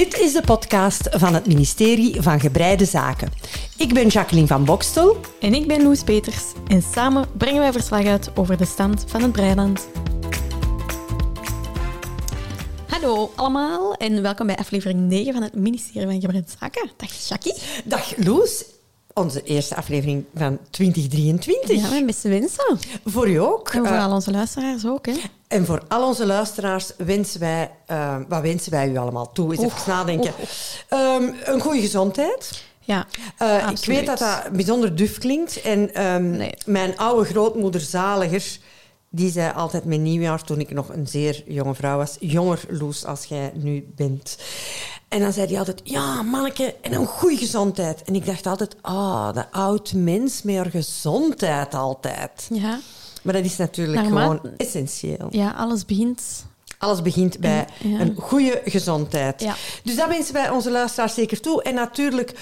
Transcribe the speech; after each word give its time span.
Dit 0.00 0.18
is 0.18 0.32
de 0.32 0.42
podcast 0.42 1.08
van 1.10 1.34
het 1.34 1.46
ministerie 1.46 2.22
van 2.22 2.40
Gebreide 2.40 2.84
Zaken. 2.84 3.32
Ik 3.76 3.94
ben 3.94 4.08
Jacqueline 4.08 4.46
van 4.46 4.64
Bokstel. 4.64 5.16
En 5.40 5.54
ik 5.54 5.66
ben 5.66 5.82
Loes 5.82 6.02
Peters. 6.02 6.44
En 6.66 6.82
samen 6.82 7.26
brengen 7.36 7.60
wij 7.60 7.72
verslag 7.72 8.04
uit 8.04 8.36
over 8.36 8.56
de 8.56 8.64
stand 8.64 9.04
van 9.06 9.22
het 9.22 9.32
Breiland. 9.32 9.88
Hallo 12.86 13.30
allemaal 13.36 13.94
en 13.94 14.22
welkom 14.22 14.46
bij 14.46 14.56
aflevering 14.56 15.00
9 15.00 15.32
van 15.32 15.42
het 15.42 15.54
ministerie 15.54 16.08
van 16.08 16.20
Gebreide 16.20 16.48
Zaken. 16.60 16.90
Dag 16.96 17.28
Jackie. 17.28 17.54
Dag 17.84 18.16
Loes. 18.16 18.64
Onze 19.20 19.42
eerste 19.42 19.76
aflevering 19.76 20.24
van 20.34 20.58
2023. 20.70 21.80
Ja, 21.82 21.88
mijn 21.88 22.06
beste 22.06 22.28
wensen. 22.28 22.78
Voor 23.04 23.28
u 23.28 23.36
ook. 23.36 23.68
En 23.68 23.86
voor 23.86 23.96
Eh, 23.96 24.04
al 24.04 24.12
onze 24.12 24.30
luisteraars 24.30 24.86
ook. 24.86 25.06
Hè. 25.06 25.12
en 25.48 25.66
voor 25.66 25.82
al 25.88 26.06
onze 26.06 26.26
luisteraars 26.26 26.92
wensen 26.96 27.40
wij, 27.40 27.70
eh, 27.86 28.16
wat 28.28 28.42
wensen 28.42 28.72
wij 28.72 28.88
u 28.88 28.96
allemaal 28.96 29.32
toe? 29.32 29.52
Eens 29.54 29.62
even 29.64 29.82
nadenken. 29.86 30.32
Ehm, 30.88 31.22
een 31.44 31.60
goede 31.60 31.80
gezondheid. 31.80 32.64
Ja, 32.80 33.06
Eh, 33.38 33.68
ik 33.70 33.84
weet 33.84 34.06
dat 34.06 34.18
dat 34.18 34.50
bijzonder 34.52 34.96
duf 34.96 35.18
klinkt. 35.18 35.60
En 35.60 35.94
ehm, 35.94 36.30
Nee. 36.30 36.54
mijn 36.66 36.96
oude 36.98 37.24
grootmoeder 37.24 37.80
Zaliger, 37.80 38.44
die 39.10 39.30
zei 39.30 39.52
altijd 39.54 39.84
met 39.84 40.00
nieuwjaar, 40.00 40.42
toen 40.44 40.60
ik 40.60 40.70
nog 40.70 40.88
een 40.88 41.06
zeer 41.06 41.42
jonge 41.46 41.74
vrouw 41.74 41.96
was, 41.96 42.16
jonger 42.20 42.64
Loes 42.68 43.04
als 43.04 43.24
jij 43.24 43.52
nu 43.54 43.88
bent. 43.94 44.38
En 45.08 45.20
dan 45.20 45.32
zei 45.32 45.46
hij 45.46 45.58
altijd, 45.58 45.80
ja, 45.84 46.22
manneke, 46.22 46.74
en 46.80 46.92
een 46.92 47.06
goede 47.06 47.36
gezondheid. 47.36 48.02
En 48.02 48.14
ik 48.14 48.26
dacht 48.26 48.46
altijd, 48.46 48.76
ah, 48.80 49.32
de 49.34 49.50
oud 49.52 49.92
mens 49.92 50.42
met 50.42 50.56
haar 50.56 50.70
gezondheid 50.70 51.74
altijd. 51.74 52.48
ja. 52.52 52.78
Maar 53.22 53.34
dat 53.34 53.44
is 53.44 53.56
natuurlijk 53.56 54.06
gewoon 54.06 54.40
essentieel. 54.56 55.26
ja, 55.30 55.50
alles 55.50 55.84
begint. 55.84 56.46
Alles 56.78 57.02
begint 57.02 57.38
bij 57.38 57.66
Ja. 57.82 58.00
een 58.00 58.14
goede 58.16 58.60
gezondheid. 58.64 59.42
Ja. 59.42 59.54
Dus 59.84 59.96
dat 59.96 60.08
wensen 60.08 60.34
wij 60.34 60.50
onze 60.50 60.70
luisteraars 60.70 61.14
zeker 61.14 61.40
toe. 61.40 61.62
En 61.62 61.74
natuurlijk 61.74 62.34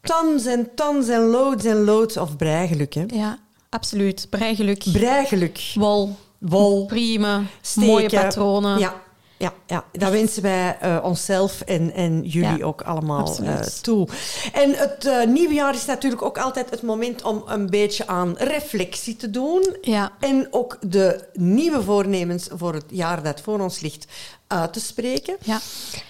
tons 0.00 0.44
en 0.46 0.70
tons 0.74 1.08
en 1.08 1.20
loads 1.26 1.64
en 1.64 1.84
loads 1.84 2.16
of 2.16 2.36
breigeluk. 2.36 2.94
Hè. 2.94 3.04
Ja, 3.06 3.38
absoluut. 3.74 4.26
Breigeluk, 4.30 4.84
Breigeluk. 4.92 5.72
wol, 5.74 6.16
Wol. 6.38 6.86
prima, 6.86 7.42
Steken. 7.60 7.90
mooie 7.90 8.08
patronen. 8.08 8.78
Ja, 8.78 9.02
ja, 9.38 9.52
ja. 9.66 9.84
dat 9.92 10.10
wensen 10.10 10.42
wij 10.42 10.78
eh, 10.80 10.98
onszelf 11.02 11.60
en, 11.60 11.92
en 11.92 12.22
jullie 12.22 12.58
Ja, 12.58 12.64
ook 12.64 12.82
allemaal 12.82 13.36
eh, 13.42 13.60
toe. 13.60 14.08
En 14.52 14.74
het 14.74 15.06
eh, 15.06 15.26
nieuwjaar 15.26 15.74
is 15.74 15.84
natuurlijk 15.84 16.22
ook 16.22 16.38
altijd 16.38 16.70
het 16.70 16.82
moment 16.82 17.22
om 17.22 17.42
een 17.46 17.70
beetje 17.70 18.06
aan 18.06 18.34
reflectie 18.38 19.16
te 19.16 19.30
doen. 19.30 19.76
Ja. 19.80 20.12
En 20.20 20.48
ook 20.50 20.78
de 20.80 21.28
nieuwe 21.32 21.82
voornemens 21.82 22.48
voor 22.52 22.74
het 22.74 22.84
jaar 22.88 23.22
dat 23.22 23.40
voor 23.40 23.60
ons 23.60 23.80
ligt 23.80 24.06
uit 24.46 24.72
te 24.72 24.80
spreken. 24.80 25.36
Ja. 25.44 25.60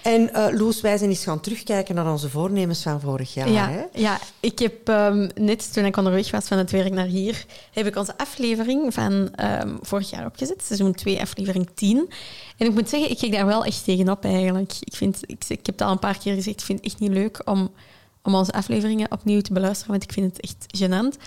En 0.01 0.29
Loes, 0.57 0.81
wij 0.81 0.97
zijn 0.97 1.09
eens 1.09 1.23
gaan 1.23 1.39
terugkijken 1.39 1.95
naar 1.95 2.11
onze 2.11 2.29
voornemens 2.29 2.81
van 2.81 2.99
vorig 3.01 3.33
jaar. 3.33 3.49
Ja, 3.49 3.69
Hè? 3.69 3.83
ja, 3.93 4.19
ik 4.39 4.59
heb 4.59 4.89
ehm, 4.89 5.29
net 5.35 5.73
toen 5.73 5.85
ik 5.85 5.97
onderweg 5.97 6.31
was 6.31 6.45
van 6.47 6.57
het 6.57 6.71
werk 6.71 6.93
naar 6.93 7.05
hier, 7.05 7.45
heb 7.71 7.85
ik 7.85 7.95
onze 7.95 8.17
aflevering 8.17 8.93
van 8.93 9.35
ehm, 9.35 9.75
vorig 9.81 10.09
jaar 10.09 10.25
opgezet, 10.25 10.63
seizoen 10.63 10.93
2, 10.93 11.21
aflevering 11.21 11.69
10. 11.73 12.09
En 12.57 12.67
ik 12.67 12.73
moet 12.73 12.89
zeggen, 12.89 13.09
ik 13.09 13.17
kijk 13.17 13.31
daar 13.31 13.45
wel 13.45 13.65
echt 13.65 13.83
tegenop 13.83 14.23
eigenlijk. 14.23 14.73
Ik, 14.79 14.95
vind, 14.95 15.19
ik, 15.21 15.43
ik 15.47 15.65
heb 15.65 15.79
het 15.79 15.81
al 15.81 15.91
een 15.91 15.99
paar 15.99 16.17
keer 16.17 16.33
gezegd, 16.33 16.59
ik 16.59 16.65
vind 16.65 16.79
het 16.83 16.87
echt 16.91 16.99
niet 16.99 17.11
leuk 17.11 17.41
om, 17.45 17.71
om 18.23 18.35
onze 18.35 18.51
afleveringen 18.51 19.11
opnieuw 19.11 19.41
te 19.41 19.53
beluisteren, 19.53 19.91
want 19.91 20.03
ik 20.03 20.11
vind 20.11 20.37
het 20.37 20.41
echt 20.41 20.65
gênant. 20.83 21.21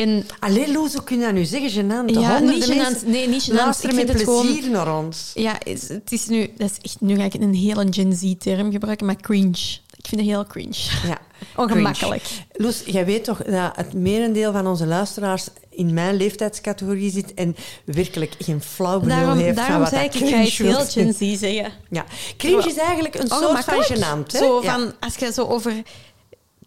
En 0.00 0.26
Allee, 0.38 0.72
Loes, 0.72 0.92
hoe 0.92 1.02
kun 1.04 1.18
je 1.18 1.24
dat 1.24 1.32
nu 1.32 1.44
zeggen? 1.44 1.70
Gênant. 1.70 2.12
De 2.12 2.20
ja, 2.20 2.38
niet 2.38 2.66
mensen 2.66 3.10
Nee, 3.10 3.28
niet 3.28 3.48
luisteren 3.48 3.98
Ik 3.98 4.06
met 4.06 4.22
plezier 4.22 4.62
gewoon... 4.62 4.70
naar 4.70 4.98
ons. 4.98 5.30
Ja, 5.34 5.58
het 5.64 6.12
is 6.12 6.26
nu... 6.26 6.50
Dat 6.56 6.70
is 6.70 6.78
echt, 6.82 7.00
nu 7.00 7.16
ga 7.16 7.24
ik 7.24 7.34
een 7.34 7.54
hele 7.54 7.86
Gen 7.90 8.12
Z-term 8.12 8.72
gebruiken, 8.72 9.06
maar 9.06 9.16
cringe. 9.16 9.78
Ik 9.96 10.08
vind 10.08 10.20
het 10.20 10.30
heel 10.30 10.46
cringe. 10.46 10.90
Ja. 11.06 11.18
Ongemakkelijk. 11.56 12.22
Cringe. 12.22 12.44
Loes, 12.52 12.82
jij 12.86 13.04
weet 13.04 13.24
toch 13.24 13.42
dat 13.42 13.76
het 13.76 13.92
merendeel 13.92 14.52
van 14.52 14.66
onze 14.66 14.86
luisteraars 14.86 15.46
in 15.70 15.94
mijn 15.94 16.16
leeftijdscategorie 16.16 17.10
zit 17.10 17.34
en 17.34 17.56
werkelijk 17.84 18.34
geen 18.38 18.60
flauw 18.60 19.00
benul 19.00 19.16
Daarom, 19.16 19.38
heeft 19.38 19.60
van 19.60 19.78
wat 19.78 19.88
zei 19.88 20.06
dat 20.06 20.14
ik, 20.14 20.20
ik 20.20 20.28
ga 20.28 20.64
heel. 20.64 20.84
Gen 20.84 21.12
Z 21.14 21.18
zeggen. 21.18 21.72
Ja. 21.90 22.04
Cringe 22.36 22.66
is 22.68 22.76
eigenlijk 22.76 23.14
een 23.14 23.28
soort 23.28 23.64
van 23.64 23.84
gênant. 23.84 24.26
Hè? 24.32 24.38
Zo 24.38 24.62
Ja. 24.62 24.72
van, 24.72 24.92
als 25.00 25.14
je 25.14 25.32
zo 25.32 25.44
over... 25.44 25.72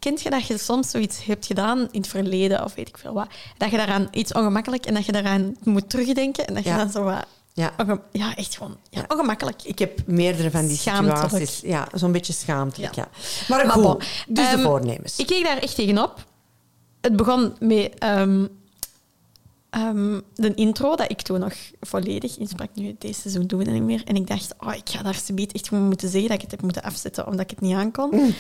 Kent 0.06 0.22
je 0.22 0.30
dat 0.30 0.48
je 0.48 0.58
soms 0.58 0.90
zoiets 0.90 1.26
hebt 1.26 1.46
gedaan 1.46 1.80
in 1.92 2.02
het 2.02 2.08
verleden, 2.08 2.64
of 2.64 2.74
weet 2.76 2.88
ik 2.88 2.98
veel 2.98 3.14
wat, 3.14 3.28
dat 3.58 3.72
je 3.72 3.78
daaraan 3.78 4.08
iets 4.12 4.32
ongemakkelijk 4.34 4.86
en 4.86 4.94
dat 4.94 5.06
je 5.06 5.12
daaraan 5.12 5.56
moet 5.64 5.90
terugdenken 5.90 6.48
en 6.48 6.54
dat 6.54 6.64
je 6.64 6.70
Ja. 6.70 6.78
dan 6.78 6.90
zo 6.90 7.04
wat... 7.04 7.26
Ja. 7.54 7.74
echt 8.36 8.56
gewoon 8.58 8.78
ja, 8.90 9.00
Ja. 9.00 9.06
ongemakkelijk. 9.16 9.64
Ik 9.64 9.80
heb 9.80 10.00
meerdere 10.08 10.52
van 10.52 10.68
die 10.68 10.78
situaties. 10.78 11.60
Ja, 11.64 11.88
zo'n 11.94 12.12
beetje 12.12 12.34
schaamtelijk, 12.34 12.96
ja. 12.96 13.08
Ja. 13.12 13.56
Maar 13.56 13.66
Maar 13.68 13.80
bon. 13.82 13.98
dus 14.28 14.50
de 14.50 14.56
Ehm, 14.56 14.62
voornemens. 14.62 15.18
Ik 15.20 15.26
keek 15.26 15.44
daar 15.44 15.58
echt 15.58 15.76
tegenop. 15.76 16.26
Het 17.02 17.16
begon 17.16 17.56
met 17.60 17.94
ehm, 18.00 18.46
de 20.36 20.54
intro, 20.54 20.96
dat 20.96 21.12
ik 21.12 21.22
toen 21.22 21.40
nog 21.40 21.54
volledig 21.82 22.38
insprak. 22.38 22.70
Nu, 22.74 22.96
deze 23.00 23.20
seizoen 23.22 23.48
doen 23.48 23.60
we 23.60 23.66
dat 23.66 23.74
niet 23.74 23.84
meer. 23.84 24.02
En 24.06 24.16
ik 24.16 24.28
dacht, 24.28 24.54
oh, 24.60 24.74
ik 24.74 24.90
ga 24.90 25.04
daar 25.04 25.16
subiet 25.16 25.52
echt 25.54 25.68
gewoon 25.68 25.84
moeten 25.84 26.10
zeggen 26.10 26.28
dat 26.28 26.38
ik 26.38 26.42
het 26.44 26.52
heb 26.52 26.62
moeten 26.62 26.84
afzetten, 26.84 27.26
omdat 27.26 27.42
ik 27.42 27.50
het 27.50 27.62
niet 27.62 27.76
aankon. 27.76 28.34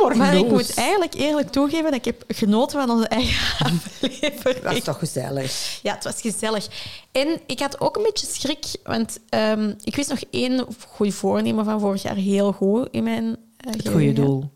Morgen 0.00 0.18
Maar 0.18 0.36
ik 0.36 0.48
moet 0.48 0.74
eigenlijk 0.74 1.14
eerlijk 1.14 1.50
toegeven 1.50 1.84
dat 1.84 1.94
ik 1.94 2.04
heb 2.04 2.24
genoten 2.28 2.80
van 2.80 2.90
onze 2.90 3.08
eigen 3.08 3.66
aflevering. 3.66 4.64
Dat 4.64 4.72
is 4.76 4.84
toch 4.84 4.98
gezellig. 4.98 5.78
Ja, 5.82 5.94
het 5.94 6.04
was 6.04 6.20
gezellig. 6.20 6.68
En 7.12 7.40
ik 7.46 7.60
had 7.60 7.80
ook 7.80 7.96
een 7.96 8.02
beetje 8.02 8.26
schrik, 8.26 8.64
want 8.82 9.18
ehm, 9.28 9.74
ik 9.84 9.96
wist 9.96 10.08
nog 10.08 10.20
één 10.30 10.66
goed 10.88 11.14
voornemen 11.14 11.64
van 11.64 11.80
vorig 11.80 12.02
jaar 12.02 12.14
heel 12.16 12.52
goed 12.52 12.88
in 12.90 13.02
mijn 13.02 13.36
eh, 13.56 13.72
Het 13.72 13.88
goede 13.88 14.12
doel. 14.12 14.50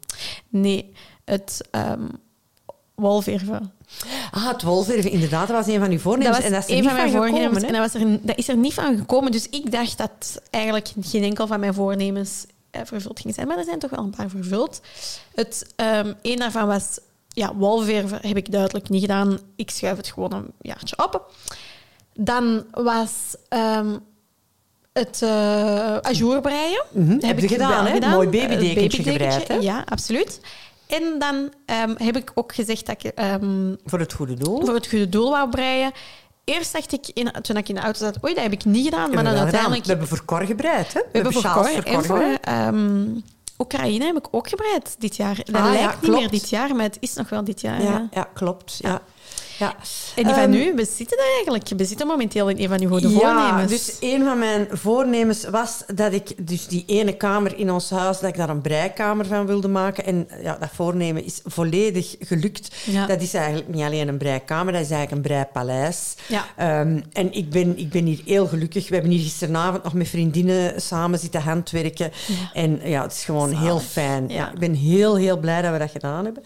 Nee, 0.48 0.92
het 1.24 1.60
wolverven. 2.94 3.72
Ah, 4.30 4.48
het 4.48 4.62
wolverven, 4.62 5.10
inderdaad, 5.10 5.48
dat 5.48 5.56
was 5.56 5.74
een 5.74 5.80
van 5.80 5.88
uw 5.88 5.92
Dat 5.92 6.00
voornemens. 6.02 6.36
was 6.36 6.46
en 6.46 6.52
dat 6.52 6.62
is 6.62 6.68
er 6.68 6.74
een 6.76 6.80
niet 6.80 6.88
van 6.90 6.96
mijn 6.96 7.08
gekomen, 7.10 7.28
voornemens. 7.30 7.60
hè? 7.62 7.66
En 7.66 7.72
dat, 7.72 7.92
was 7.92 8.02
er, 8.02 8.18
dat 8.22 8.38
is 8.38 8.48
er 8.48 8.56
niet 8.56 8.74
van 8.74 8.96
gekomen. 8.96 9.32
Dus 9.32 9.48
ik 9.48 9.72
dacht 9.72 9.98
dat 9.98 10.42
eigenlijk 10.50 10.92
geen 11.00 11.22
enkel 11.22 11.46
van 11.46 11.60
mijn 11.60 11.74
voornemens 11.74 12.44
vervuld 12.84 13.20
ging 13.20 13.34
zijn. 13.34 13.46
Maar 13.46 13.58
er 13.58 13.64
zijn 13.64 13.78
toch 13.78 13.90
wel 13.90 14.04
een 14.04 14.14
paar 14.16 14.28
vervuld. 14.28 14.80
Het, 15.34 15.72
ehm 15.76 16.12
een 16.22 16.38
daarvan 16.38 16.66
was... 16.66 16.98
Ja, 17.28 17.54
wolverven 17.54 18.18
heb 18.26 18.36
ik 18.36 18.52
duidelijk 18.52 18.88
niet 18.88 19.00
gedaan. 19.00 19.38
Ik 19.56 19.70
schuif 19.70 19.96
het 19.96 20.12
gewoon 20.12 20.32
een 20.32 20.52
jaartje 20.60 21.04
op. 21.04 21.32
Dan 22.14 22.64
was 22.70 23.36
ehm, 23.48 23.96
het 24.92 25.22
eh 25.22 25.96
ajour 25.96 26.40
breien. 26.40 26.84
Mhm, 26.90 27.24
heb 27.26 27.38
je 27.38 27.48
gedaan, 27.48 27.86
hè? 27.86 28.08
Mooi 28.08 28.28
Eh, 28.28 28.40
babydekentje 28.48 29.02
gebreid, 29.02 29.48
hè? 29.48 29.54
Ja, 29.54 29.84
absoluut. 29.88 30.40
En 30.86 31.18
dan 31.18 31.52
ehm, 31.66 31.94
heb 31.96 32.16
ik 32.16 32.30
ook 32.34 32.54
gezegd 32.54 32.86
dat 32.86 33.04
ik 33.04 33.12
Voor 33.84 33.98
het 33.98 34.12
goede 34.12 34.34
doel. 34.34 34.64
voor 34.64 34.74
het 34.74 34.88
goede 34.88 35.08
doel 35.08 35.30
wou 35.30 35.48
breien. 35.50 35.92
Eerst 36.44 36.72
dacht 36.72 36.92
ik, 36.92 37.08
in, 37.12 37.32
toen 37.42 37.56
ik 37.56 37.68
in 37.68 37.74
de 37.74 37.80
auto 37.80 37.98
zat, 37.98 38.24
oei, 38.24 38.34
dat 38.34 38.42
heb 38.42 38.52
ik 38.52 38.64
niet 38.64 38.84
gedaan. 38.84 39.14
Maar 39.14 39.24
dan 39.24 39.36
uiteindelijk... 39.36 39.82
We 39.84 39.90
hebben 39.90 40.08
voor 40.08 40.24
Cor 40.24 40.42
gebreid, 40.46 40.92
hè? 40.92 41.00
We, 41.00 41.08
hebben 41.12 41.32
voor 41.32 41.50
Cor 41.52 41.84
en 41.84 42.04
voor 42.04 42.38
Oekraïne 43.58 44.04
heb 44.04 44.16
ik 44.16 44.26
ook 44.30 44.48
gebreid 44.48 44.96
dit 44.98 45.16
jaar. 45.16 45.36
Dat 45.36 45.54
Ah, 45.54 45.64
ja, 45.64 45.70
lijkt 45.72 46.02
niet 46.02 46.10
meer 46.10 46.30
dit 46.30 46.50
jaar, 46.50 46.76
maar 46.76 46.84
het 46.84 46.96
is 47.00 47.14
nog 47.14 47.28
wel 47.28 47.44
dit 47.44 47.60
jaar. 47.60 47.82
Ja, 47.82 47.90
ja. 47.90 48.08
ja, 48.10 48.28
klopt. 48.34 48.78
Ja. 48.80 49.00
Ja. 49.58 49.74
En 50.14 50.24
die 50.24 50.32
van 50.32 50.42
Ehm, 50.42 50.50
nu, 50.50 50.72
we 50.74 50.84
zitten 50.96 51.16
daar 51.16 51.26
eigenlijk. 51.34 51.68
We 51.76 51.84
zitten 51.84 52.06
momenteel 52.06 52.48
in 52.48 52.58
een 52.58 52.68
van 52.68 52.80
uw 52.80 52.88
goede 52.88 53.08
Ja, 53.08 53.14
voornemens. 53.18 53.70
dus 53.70 53.96
een 54.00 54.24
van 54.24 54.38
mijn 54.38 54.66
voornemens 54.70 55.44
was 55.44 55.82
dat 55.94 56.12
ik 56.12 56.46
dus 56.46 56.66
die 56.66 56.84
ene 56.86 57.16
kamer 57.16 57.58
in 57.58 57.70
ons 57.70 57.90
huis, 57.90 58.20
dat 58.20 58.28
ik 58.30 58.36
daar 58.36 58.48
een 58.48 58.60
breikamer 58.60 59.26
van 59.26 59.46
wilde 59.46 59.68
maken. 59.68 60.04
En 60.04 60.28
ja, 60.42 60.56
dat 60.60 60.68
voornemen 60.74 61.24
is 61.24 61.40
volledig 61.44 62.16
gelukt. 62.20 62.74
Ja. 62.84 63.06
Dat 63.06 63.20
is 63.22 63.34
eigenlijk 63.34 63.68
niet 63.68 63.82
alleen 63.84 64.08
een 64.08 64.16
breikamer, 64.18 64.72
dat 64.72 64.82
is 64.82 64.90
eigenlijk 64.90 65.12
een 65.26 65.32
breipaleis. 65.32 66.14
Ja. 66.28 66.44
Ehm, 66.56 67.00
en 67.12 67.32
ik 67.32 67.50
ben, 67.50 67.78
ik 67.78 67.90
ben 67.90 68.04
hier 68.04 68.20
heel 68.24 68.46
gelukkig. 68.46 68.88
We 68.88 68.94
hebben 68.94 69.12
hier 69.12 69.22
gisteravond 69.22 69.82
nog 69.84 69.92
met 69.94 70.08
vriendinnen 70.08 70.80
samen 70.80 71.18
zitten 71.18 71.42
handwerken. 71.42 72.10
En 72.52 72.80
ja, 72.84 73.02
het 73.02 73.12
is 73.12 73.24
gewoon 73.24 73.48
Zalig. 73.48 73.64
heel 73.64 73.78
fijn. 73.80 74.28
Ja. 74.28 74.34
Ja. 74.34 74.52
ik 74.52 74.58
ben 74.58 74.74
heel, 74.74 75.16
heel 75.16 75.36
blij 75.38 75.62
dat 75.62 75.72
we 75.72 75.78
dat 75.78 75.90
gedaan 75.90 76.24
hebben. 76.24 76.42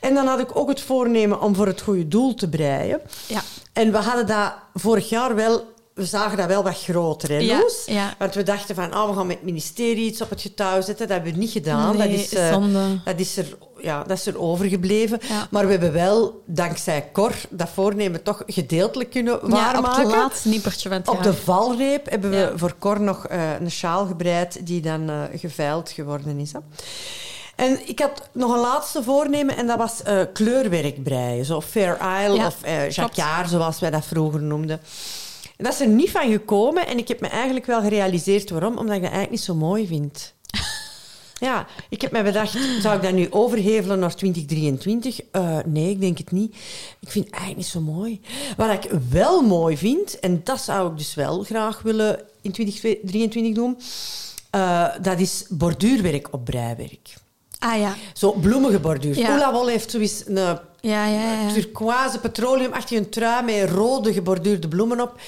En 0.00 0.14
dan 0.14 0.26
had 0.26 0.40
ik 0.40 0.56
ook 0.56 0.68
het 0.68 0.80
voornemen 0.80 1.40
om 1.40 1.54
voor 1.54 1.66
het 1.66 1.80
goede 1.80 2.08
doel 2.08 2.34
te 2.34 2.47
breien. 2.48 3.00
Ja. 3.26 3.40
En 3.72 3.92
we 3.92 3.98
hadden 3.98 4.26
dat 4.26 4.52
vorig 4.74 5.08
jaar 5.08 5.34
wel... 5.34 5.76
We 5.94 6.04
zagen 6.04 6.36
dat 6.36 6.46
wel 6.46 6.62
wat 6.62 6.78
groter, 6.82 7.28
hè, 7.28 7.40
Loes? 7.42 7.82
ja. 7.86 8.14
Want 8.18 8.34
we 8.34 8.42
dachten 8.42 8.74
van, 8.74 8.94
oh, 8.94 9.08
we 9.08 9.14
gaan 9.14 9.26
met 9.26 9.36
het 9.36 9.44
ministerie 9.44 10.06
iets 10.06 10.20
op 10.20 10.30
het 10.30 10.40
getouw 10.40 10.80
zetten. 10.80 11.06
Dat 11.06 11.16
hebben 11.16 11.32
we 11.32 11.38
niet 11.38 11.50
gedaan. 11.50 11.96
Nee, 11.96 12.08
dat, 12.10 12.18
is, 12.18 12.28
zonde. 12.50 13.00
dat, 13.04 13.18
is 13.20 13.36
er, 13.36 13.56
ja, 13.80 14.02
dat 14.02 14.18
is 14.18 14.26
er 14.26 14.40
overgebleven. 14.40 15.18
Ja. 15.28 15.46
Maar 15.50 15.64
we 15.64 15.70
hebben 15.70 15.92
wel, 15.92 16.42
dankzij 16.46 17.08
Cor, 17.12 17.32
dat 17.50 17.68
voornemen 17.68 18.22
toch 18.22 18.42
gedeeltelijk 18.46 19.10
kunnen 19.10 19.42
op 19.42 19.50
waarmaken. 19.50 20.02
het 20.02 20.10
laatste 20.10 20.48
nippertje 20.48 20.88
van 20.88 20.98
het 20.98 21.08
Op 21.08 21.14
jaar. 21.14 21.22
de 21.22 21.34
valreep 21.34 22.10
hebben 22.10 22.30
we 22.30 22.52
voor 22.56 22.74
Cor 22.78 23.00
nog 23.00 23.26
eh, 23.26 23.60
een 23.60 23.70
sjaal 23.70 24.06
gebreid 24.06 24.66
die 24.66 24.80
dan 24.80 25.10
eh, 25.10 25.22
geveild 25.34 25.90
geworden 25.90 26.38
is. 26.38 26.52
Hè. 26.52 26.58
En 27.58 27.88
ik 27.88 27.98
had 27.98 28.28
nog 28.32 28.52
een 28.52 28.60
laatste 28.60 29.02
voornemen 29.02 29.56
en 29.56 29.66
dat 29.66 29.78
was 29.78 30.02
eh, 30.02 30.20
kleurwerk 30.32 31.02
breien. 31.02 31.44
Zo 31.44 31.60
Fair 31.60 31.94
Isle 31.94 32.36
Ja, 32.36 32.46
of 32.46 32.62
eh 32.62 32.78
klopt. 32.78 32.94
jacquard, 32.94 33.48
zoals 33.50 33.80
wij 33.80 33.90
dat 33.90 34.04
vroeger 34.04 34.42
noemden. 34.42 34.80
En 35.56 35.64
dat 35.64 35.72
is 35.72 35.80
er 35.80 35.88
niet 35.88 36.10
van 36.10 36.30
gekomen 36.30 36.86
en 36.86 36.98
ik 36.98 37.08
heb 37.08 37.20
me 37.20 37.28
eigenlijk 37.28 37.66
wel 37.66 37.80
gerealiseerd 37.80 38.50
waarom. 38.50 38.78
Omdat 38.78 38.96
ik 38.96 39.02
dat 39.02 39.10
eigenlijk 39.10 39.30
niet 39.30 39.40
zo 39.40 39.54
mooi 39.54 39.86
vind. 39.86 40.34
Ja, 41.40 41.66
ik 41.88 42.00
heb 42.00 42.10
mij 42.12 42.24
bedacht, 42.24 42.58
zou 42.80 42.96
ik 42.96 43.02
dat 43.02 43.12
nu 43.12 43.26
overhevelen 43.30 43.98
naar 43.98 44.14
2023? 44.14 45.20
Uh, 45.32 45.58
nee, 45.64 45.90
ik 45.90 46.00
denk 46.00 46.18
het 46.18 46.30
niet. 46.30 46.54
Ik 47.00 47.10
vind 47.10 47.24
het 47.24 47.34
eigenlijk 47.34 47.56
niet 47.56 47.66
zo 47.66 47.80
mooi. 47.80 48.20
Wat 48.56 48.84
ik 48.84 48.90
wel 49.10 49.42
mooi 49.42 49.76
vind, 49.76 50.18
en 50.20 50.40
dat 50.44 50.60
zou 50.60 50.90
ik 50.90 50.98
dus 50.98 51.14
wel 51.14 51.42
graag 51.42 51.82
willen 51.82 52.20
in 52.42 52.52
2023 52.52 53.54
doen, 53.54 53.78
uh, 54.54 54.86
dat 55.02 55.18
is 55.20 55.44
borduurwerk 55.48 56.28
op 56.30 56.44
breiwerk. 56.44 57.14
Ah 57.58 57.78
ja. 57.78 57.94
Zo 58.14 58.32
bloemige 58.32 58.80
borduur. 58.80 59.18
Ja. 59.18 59.52
Wol 59.52 59.66
heeft 59.66 59.90
zoiets 59.90 60.22
een 60.26 60.58
ja, 60.80 61.06
ja, 61.06 61.06
ja. 61.06 61.52
turquoise 61.52 62.18
petroleumachtige 62.18 63.08
trui 63.08 63.44
met 63.44 63.70
rode 63.70 64.12
geborduurde 64.12 64.68
bloemen 64.68 65.00
op. 65.00 65.20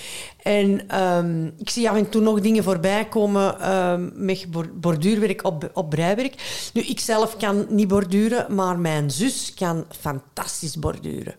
En 0.42 0.98
um, 1.02 1.54
ik 1.58 1.70
zie 1.70 1.90
af 1.90 1.96
en 1.96 2.08
toe 2.08 2.20
nog 2.20 2.40
dingen 2.40 2.64
voorbij 2.64 3.08
komen 3.08 3.74
um, 3.76 4.12
met 4.14 4.46
borduurwerk 4.80 5.44
op, 5.44 5.70
op 5.74 5.90
breiwerk. 5.90 6.70
Nu, 6.72 6.82
ik 6.82 7.00
zelf 7.00 7.36
kan 7.36 7.66
niet 7.68 7.88
borduren, 7.88 8.54
maar 8.54 8.78
mijn 8.78 9.10
zus 9.10 9.54
kan 9.54 9.84
fantastisch 9.98 10.78
borduren. 10.78 11.34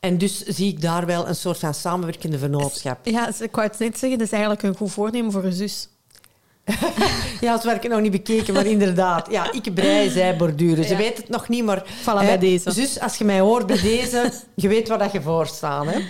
En 0.00 0.18
dus 0.18 0.44
zie 0.44 0.68
ik 0.68 0.80
daar 0.80 1.06
wel 1.06 1.28
een 1.28 1.34
soort 1.36 1.58
van 1.58 1.74
samenwerkende 1.74 2.38
vennootschap. 2.38 3.06
Ja, 3.06 3.28
ik 3.40 3.54
wou 3.54 3.66
het 3.66 3.78
net 3.78 3.98
zeggen, 3.98 4.18
dat 4.18 4.26
is 4.26 4.32
eigenlijk 4.32 4.62
een 4.62 4.76
goed 4.76 4.92
voornemen 4.92 5.32
voor 5.32 5.44
een 5.44 5.52
zus. 5.52 5.88
ja, 7.40 7.52
het 7.52 7.64
werk 7.64 7.88
nog 7.88 8.00
niet 8.00 8.10
bekeken, 8.10 8.54
maar 8.54 8.66
inderdaad. 8.66 9.30
Ja, 9.30 9.52
ik 9.52 9.74
brei, 9.74 10.10
zij 10.10 10.36
borduren. 10.36 10.84
Ze 10.84 10.96
weet 10.96 11.16
het 11.16 11.28
nog 11.28 11.48
niet, 11.48 11.64
maar... 11.64 11.84
Voilà, 12.00 12.26
bij 12.26 12.38
deze. 12.38 12.74
Dus 12.74 13.00
als 13.00 13.16
je 13.16 13.24
mij 13.24 13.40
hoort 13.40 13.66
bij 13.66 13.80
deze, 13.80 14.32
je 14.54 14.68
weet 14.68 14.88
waar 14.88 14.98
dat 14.98 15.12
je 15.12 15.22
voor 15.22 15.46
staat. 15.46 15.86
Hè. 15.86 16.00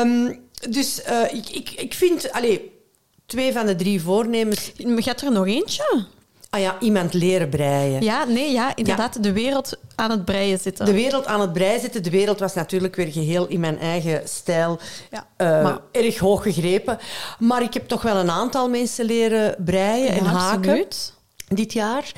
Um, 0.00 0.40
dus 0.70 1.02
uh, 1.10 1.34
ik, 1.34 1.48
ik, 1.48 1.70
ik 1.70 1.94
vind... 1.94 2.32
Allez, 2.32 2.58
twee 3.26 3.52
van 3.52 3.66
de 3.66 3.74
drie 3.74 4.02
voornemens... 4.02 4.72
Gaat 4.76 5.20
er 5.20 5.32
nog 5.32 5.46
eentje? 5.46 6.06
Ah 6.54 6.60
ja, 6.60 6.76
iemand 6.80 7.14
leren 7.14 7.48
breien. 7.48 8.02
Ja, 8.02 8.24
nee, 8.24 8.52
ja, 8.52 8.76
inderdaad. 8.76 9.22
De 9.22 9.32
wereld 9.32 9.78
aan 9.94 10.10
het 10.10 10.24
breien 10.24 10.58
zitten. 10.58 10.86
De 10.86 10.92
wereld 10.92 11.26
aan 11.26 11.40
het 11.40 11.52
breien 11.52 11.80
zitten. 11.80 12.02
De 12.02 12.10
wereld 12.10 12.38
was 12.38 12.54
natuurlijk 12.54 12.96
weer 12.96 13.12
geheel 13.12 13.46
in 13.46 13.60
mijn 13.60 13.78
eigen 13.78 14.28
stijl 14.28 14.78
ja, 15.10 15.26
uh, 15.38 15.62
maar... 15.62 15.78
erg 15.92 16.18
hoog 16.18 16.42
gegrepen. 16.42 16.98
Maar 17.38 17.62
ik 17.62 17.74
heb 17.74 17.88
toch 17.88 18.02
wel 18.02 18.16
een 18.16 18.30
aantal 18.30 18.68
mensen 18.68 19.04
leren 19.04 19.54
breien 19.64 20.08
en 20.08 20.24
haken. 20.24 20.86
Dit 21.48 21.72
jaar. 21.72 22.12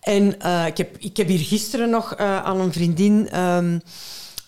En 0.00 0.36
uh, 0.44 0.66
ik, 0.66 0.76
heb, 0.76 0.96
ik 0.98 1.16
heb 1.16 1.28
hier 1.28 1.38
gisteren 1.38 1.90
nog 1.90 2.18
uh, 2.20 2.42
aan 2.44 2.60
een 2.60 2.72
vriendin 2.72 3.40
um, 3.40 3.82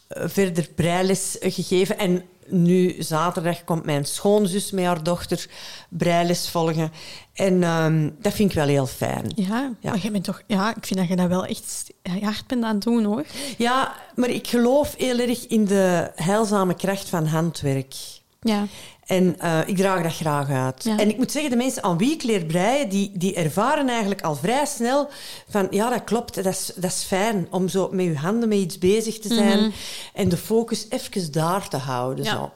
verder 0.08 0.68
breiles 0.74 1.36
gegeven. 1.40 1.98
En 1.98 2.24
nu 2.46 2.94
zaterdag 2.98 3.64
komt 3.64 3.84
mijn 3.84 4.04
schoonzus 4.04 4.70
met 4.70 4.84
haar 4.84 5.02
dochter 5.02 5.46
breiles 5.88 6.48
volgen. 6.48 6.92
En 7.34 7.62
um, 7.62 8.16
dat 8.20 8.32
vind 8.32 8.50
ik 8.50 8.56
wel 8.56 8.66
heel 8.66 8.86
fijn. 8.86 9.32
Ja, 9.34 9.72
ja. 9.80 9.90
Maar 9.90 9.98
jij 9.98 10.10
bent 10.10 10.24
toch, 10.24 10.42
ja, 10.46 10.76
ik 10.76 10.86
vind 10.86 10.98
dat 10.98 11.08
je 11.08 11.16
dat 11.16 11.28
wel 11.28 11.46
echt 11.46 11.92
hard 12.22 12.46
bent 12.46 12.64
aan 12.64 12.74
het 12.74 12.82
doen 12.82 13.04
hoor. 13.04 13.24
Ja, 13.58 13.94
maar 14.14 14.30
ik 14.30 14.46
geloof 14.46 14.94
heel 14.96 15.18
erg 15.18 15.46
in 15.46 15.64
de 15.64 16.10
heilzame 16.14 16.74
kracht 16.74 17.08
van 17.08 17.26
handwerk. 17.26 17.94
Ja. 18.40 18.66
En 19.06 19.36
uh, 19.42 19.58
ik 19.66 19.76
draag 19.76 20.02
dat 20.02 20.14
graag 20.14 20.50
uit. 20.50 20.86
En 20.86 21.08
ik 21.08 21.16
moet 21.16 21.32
zeggen, 21.32 21.50
de 21.50 21.56
mensen 21.56 21.82
aan 21.82 21.98
wie 21.98 22.12
ik 22.12 22.22
leer 22.22 22.44
breien, 22.44 22.88
die, 22.88 23.10
die 23.14 23.34
ervaren 23.34 23.88
eigenlijk 23.88 24.20
al 24.20 24.34
vrij 24.34 24.66
snel 24.66 25.08
van 25.48 25.66
ja, 25.70 25.90
dat 25.90 26.04
klopt, 26.04 26.34
dat 26.34 26.46
is, 26.46 26.72
dat 26.74 26.90
is 26.90 27.02
fijn 27.02 27.46
om 27.50 27.68
zo 27.68 27.88
met 27.92 28.04
je 28.04 28.16
handen 28.16 28.48
met 28.48 28.58
iets 28.58 28.78
bezig 28.78 29.18
te 29.18 29.34
zijn 29.34 29.58
mm 29.58 29.64
-hmm. 29.64 29.72
en 30.14 30.28
de 30.28 30.36
focus 30.36 30.86
even 30.88 31.32
daar 31.32 31.68
te 31.68 31.76
houden. 31.76 32.24
Ja. 32.24 32.30
Zo. 32.30 32.50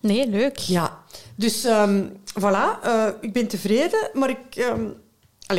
Nee, 0.00 0.28
leuk. 0.28 0.58
Ja, 0.58 0.98
dus 1.34 1.64
um, 1.64 2.12
voilà, 2.40 2.84
uh, 2.84 3.08
ik 3.20 3.32
ben 3.32 3.48
tevreden, 3.48 4.10
maar 4.12 4.30
ik... 4.30 4.56
Um, 4.56 4.94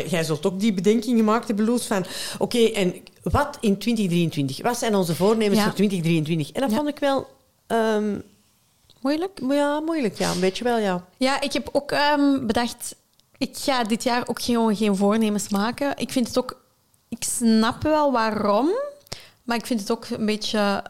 jij 0.08 0.24
zult 0.24 0.46
ook 0.46 0.60
die 0.60 0.74
bedenking 0.74 1.18
gemaakt 1.18 1.48
hebben, 1.48 1.66
Loes, 1.66 1.86
van... 1.86 2.06
Oké, 2.34 2.44
okay, 2.58 2.74
en 2.74 2.96
wat 3.24 3.58
in 3.62 3.78
2023? 3.78 4.62
Wat 4.62 4.78
zijn 4.78 4.96
onze 4.96 5.16
voornemens 5.16 5.58
ja. 5.58 5.64
voor 5.64 5.74
2023? 5.74 6.52
En 6.52 6.62
dat 6.62 6.70
ja. 6.70 6.76
vond 6.76 6.90
ik 6.90 7.00
wel... 7.00 7.28
Um, 7.68 8.24
Moeilijk? 9.02 9.40
Ja, 9.50 9.80
moeilijk, 9.80 10.18
ja. 10.18 10.32
Een 10.32 10.40
beetje 10.40 10.64
wel, 10.64 10.78
ja. 10.78 11.06
Ja, 11.18 11.42
ik 11.42 11.54
heb 11.54 11.70
ook 11.72 11.94
bedacht... 12.46 12.96
Ik 13.38 13.58
ga 13.58 13.84
dit 13.84 14.04
jaar 14.04 14.28
ook 14.28 14.42
gewoon 14.42 14.76
geen 14.76 14.96
voornemens 14.96 15.50
maken. 15.50 15.98
Ik 15.98 16.12
vind 16.12 16.28
het 16.28 16.38
ook... 16.38 16.62
Ik 17.10 17.24
snap 17.24 17.84
wel 17.84 18.12
waarom, 18.12 18.70
maar 19.44 19.58
ik 19.58 19.66
vind 19.66 19.80
het 19.80 19.92
ook 19.92 20.06
een 20.10 20.26
beetje... 20.26 20.84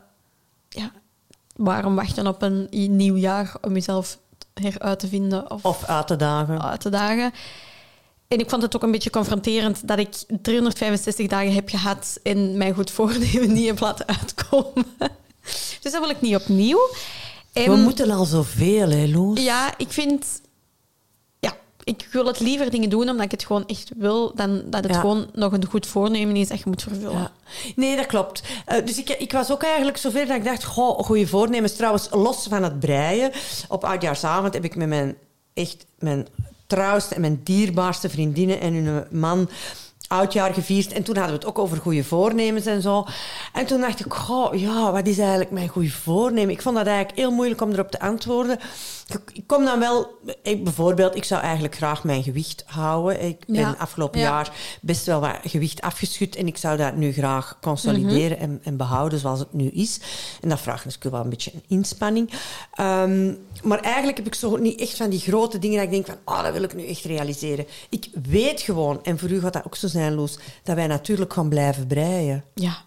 Waarom 1.59 1.95
wachten 1.95 2.27
op 2.27 2.41
een 2.41 2.67
nieuw 2.71 3.15
jaar 3.15 3.55
om 3.61 3.73
jezelf 3.73 4.17
heruit 4.53 4.99
te 4.99 5.07
vinden? 5.07 5.51
Of, 5.51 5.65
of 5.65 5.85
uit 5.85 6.07
te 6.07 6.15
dagen. 6.15 6.61
Uit 6.63 6.81
te 6.81 6.89
dagen. 6.89 7.31
En 8.27 8.39
ik 8.39 8.49
vond 8.49 8.61
het 8.61 8.75
ook 8.75 8.83
een 8.83 8.91
beetje 8.91 9.09
confronterend 9.09 9.87
dat 9.87 9.99
ik 9.99 10.13
365 10.41 11.27
dagen 11.27 11.53
heb 11.53 11.69
gehad 11.69 12.19
en 12.23 12.57
mijn 12.57 12.73
goed 12.73 12.91
voornemen 12.91 13.53
niet 13.53 13.67
heb 13.67 13.79
laten 13.79 14.07
uitkomen. 14.07 14.85
Dus 15.81 15.91
dat 15.91 16.01
wil 16.01 16.09
ik 16.09 16.21
niet 16.21 16.35
opnieuw. 16.35 16.89
We 17.53 17.75
moeten 17.75 18.11
al 18.11 18.25
zoveel, 18.25 18.89
hè, 18.89 19.07
Loes? 19.07 19.43
Ja, 19.43 19.73
ik 19.77 19.91
vind... 19.91 20.41
Ik 21.89 22.07
wil 22.11 22.25
het 22.25 22.39
liever 22.39 22.71
dingen 22.71 22.89
doen 22.89 23.09
omdat 23.09 23.25
ik 23.25 23.31
het 23.31 23.45
gewoon 23.45 23.65
echt 23.65 23.91
wil, 23.97 24.31
dan 24.35 24.61
dat 24.65 24.83
het 24.83 24.93
ja. 24.93 24.99
gewoon 24.99 25.27
nog 25.33 25.51
een 25.51 25.65
goed 25.65 25.87
voornemen 25.87 26.35
is 26.35 26.47
dat 26.47 26.59
je 26.59 26.63
moet 26.67 26.81
vervullen. 26.81 27.19
Ja. 27.19 27.31
Nee, 27.75 27.95
dat 27.95 28.05
klopt. 28.05 28.43
Uh, 28.67 28.85
dus 28.85 28.97
ik, 28.97 29.09
ik 29.09 29.31
was 29.31 29.51
ook 29.51 29.63
eigenlijk 29.63 29.97
zover 29.97 30.27
dat 30.27 30.35
ik 30.35 30.43
dacht, 30.43 30.63
goh, 30.63 30.99
goede 30.99 31.27
voornemens. 31.27 31.75
Trouwens, 31.75 32.07
los 32.11 32.47
van 32.49 32.63
het 32.63 32.79
breien, 32.79 33.31
op 33.67 33.83
oudjaarsavond 33.83 34.53
heb 34.53 34.63
ik 34.63 34.75
met 34.75 34.87
mijn, 34.87 35.15
echt 35.53 35.85
mijn 35.99 36.27
trouwste 36.67 37.15
en 37.15 37.21
mijn 37.21 37.41
dierbaarste 37.43 38.09
vriendinnen 38.09 38.59
en 38.61 38.73
hun 38.73 39.05
man 39.11 39.49
oudjaar 40.09 40.53
gevierd. 40.53 40.93
En 40.93 41.03
toen 41.03 41.15
hadden 41.15 41.33
we 41.33 41.39
het 41.39 41.49
ook 41.49 41.59
over 41.59 41.77
goede 41.77 42.03
voornemens 42.03 42.65
en 42.65 42.81
zo. 42.81 43.05
En 43.53 43.65
toen 43.65 43.81
dacht 43.81 44.05
ik, 44.05 44.13
goh, 44.13 44.53
ja, 44.53 44.91
wat 44.91 45.07
is 45.07 45.17
eigenlijk 45.17 45.51
mijn 45.51 45.67
goede 45.67 45.91
voornemen? 45.91 46.49
Ik 46.49 46.61
vond 46.61 46.75
dat 46.75 46.87
eigenlijk 46.87 47.17
heel 47.17 47.31
moeilijk 47.31 47.61
om 47.61 47.71
erop 47.71 47.91
te 47.91 47.99
antwoorden. 47.99 48.59
Ik 49.33 49.43
kom 49.47 49.65
dan 49.65 49.79
wel... 49.79 50.17
Ik, 50.43 50.63
bijvoorbeeld, 50.63 51.15
ik 51.15 51.23
zou 51.23 51.41
eigenlijk 51.41 51.75
graag 51.75 52.03
mijn 52.03 52.23
gewicht 52.23 52.63
houden. 52.65 53.23
Ik 53.23 53.43
ben 53.47 53.55
ja. 53.55 53.75
afgelopen 53.77 54.19
ja. 54.19 54.25
jaar 54.25 54.51
best 54.81 55.05
wel 55.05 55.19
wat 55.19 55.35
gewicht 55.43 55.81
afgeschud. 55.81 56.35
En 56.35 56.47
ik 56.47 56.57
zou 56.57 56.77
dat 56.77 56.95
nu 56.95 57.13
graag 57.13 57.57
consolideren 57.61 58.37
mm 58.37 58.43
-hmm. 58.43 58.53
en, 58.53 58.61
en, 58.63 58.77
behouden 58.77 59.19
zoals 59.19 59.39
het 59.39 59.53
nu 59.53 59.67
is. 59.69 59.99
En 60.41 60.49
dat 60.49 60.59
vraagt 60.59 60.85
natuurlijk 60.85 61.15
wel 61.15 61.23
een 61.23 61.29
beetje 61.29 61.51
een 61.53 61.63
inspanning. 61.67 62.31
Um, 62.79 63.37
maar 63.63 63.79
eigenlijk 63.79 64.17
heb 64.17 64.27
ik 64.27 64.35
zo 64.35 64.57
niet 64.57 64.79
echt 64.79 64.97
van 64.97 65.09
die 65.09 65.19
grote 65.19 65.59
dingen 65.59 65.75
dat 65.77 65.85
ik 65.85 65.91
denk 65.91 66.05
van, 66.05 66.35
oh, 66.35 66.43
dat 66.43 66.53
wil 66.53 66.63
ik 66.63 66.73
nu 66.73 66.87
echt 66.87 67.03
realiseren. 67.03 67.67
Ik 67.89 68.09
weet 68.29 68.61
gewoon, 68.61 69.03
en 69.03 69.19
voor 69.19 69.29
u 69.29 69.39
gaat 69.39 69.53
dat 69.53 69.65
ook 69.65 69.75
zo 69.75 69.87
zijn, 69.87 69.98
Loes, 70.07 70.39
dat 70.63 70.75
wij 70.75 70.87
natuurlijk 70.87 71.33
gaan 71.33 71.49
blijven 71.49 71.87
breien. 71.87 72.43
Ja, 72.53 72.77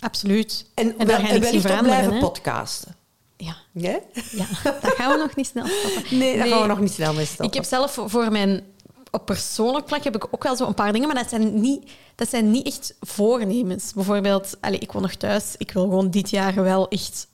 absoluut. 0.00 0.66
En, 0.74 0.98
en 0.98 1.06
daar 1.06 1.20
gaan 1.20 1.40
we 1.40 1.82
blijven 1.82 2.12
hè? 2.12 2.18
podcasten. 2.18 2.96
Ja. 3.36 3.56
ja. 3.72 3.98
Ja, 4.30 4.46
dat 4.62 4.94
gaan 4.96 5.12
we 5.12 5.18
nog 5.18 5.36
niet 5.36 5.46
snel 5.46 5.66
stoppen. 5.66 6.02
Nee, 6.18 6.36
daar 6.36 6.46
nee, 6.46 6.52
gaan 6.52 6.62
we 6.62 6.68
nog 6.68 6.80
niet 6.80 6.92
snel 6.92 7.12
mee 7.12 7.24
stoppen. 7.24 7.46
Ik 7.46 7.54
heb 7.54 7.64
zelf 7.64 7.98
voor 8.06 8.32
mijn... 8.32 8.64
Op 9.10 9.26
persoonlijk 9.26 9.88
vlak 9.88 10.04
heb 10.04 10.14
ik 10.14 10.26
ook 10.30 10.42
wel 10.42 10.56
zo 10.56 10.66
een 10.66 10.74
paar 10.74 10.92
dingen, 10.92 11.06
maar 11.06 11.16
dat 11.16 11.28
zijn 11.28 11.60
niet, 11.60 11.90
dat 12.14 12.28
zijn 12.28 12.50
niet 12.50 12.66
echt 12.66 12.94
voornemens. 13.00 13.92
Bijvoorbeeld, 13.92 14.56
allez, 14.60 14.78
ik 14.78 14.92
woon 14.92 15.02
nog 15.02 15.14
thuis. 15.14 15.54
Ik 15.58 15.70
wil 15.70 15.82
gewoon 15.82 16.10
dit 16.10 16.30
jaar 16.30 16.54
wel 16.54 16.88
echt 16.88 17.26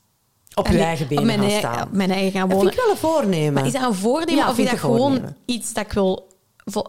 op 0.55 0.67
je 0.67 0.79
eigen 0.79 1.09
benen 1.09 1.39
gaan 1.39 1.51
staan. 1.51 1.83
Op 1.83 1.93
mijn 1.93 2.11
eigen 2.11 2.33
gaan 2.33 2.49
wonen. 2.49 2.65
Dat 2.65 2.75
vind 2.75 2.81
ik 2.81 3.01
wel 3.01 3.13
een 3.13 3.21
voornemen. 3.23 3.53
Maar 3.53 3.67
is 3.67 3.73
dat 3.73 3.83
een 3.83 3.95
voornemen 3.95 4.45
ja, 4.45 4.51
of 4.51 4.59
is 4.59 4.71
dat 4.71 4.79
gewoon 4.79 5.35
iets 5.45 5.73
dat 5.73 5.85
ik 5.85 5.93
wil... 5.93 6.31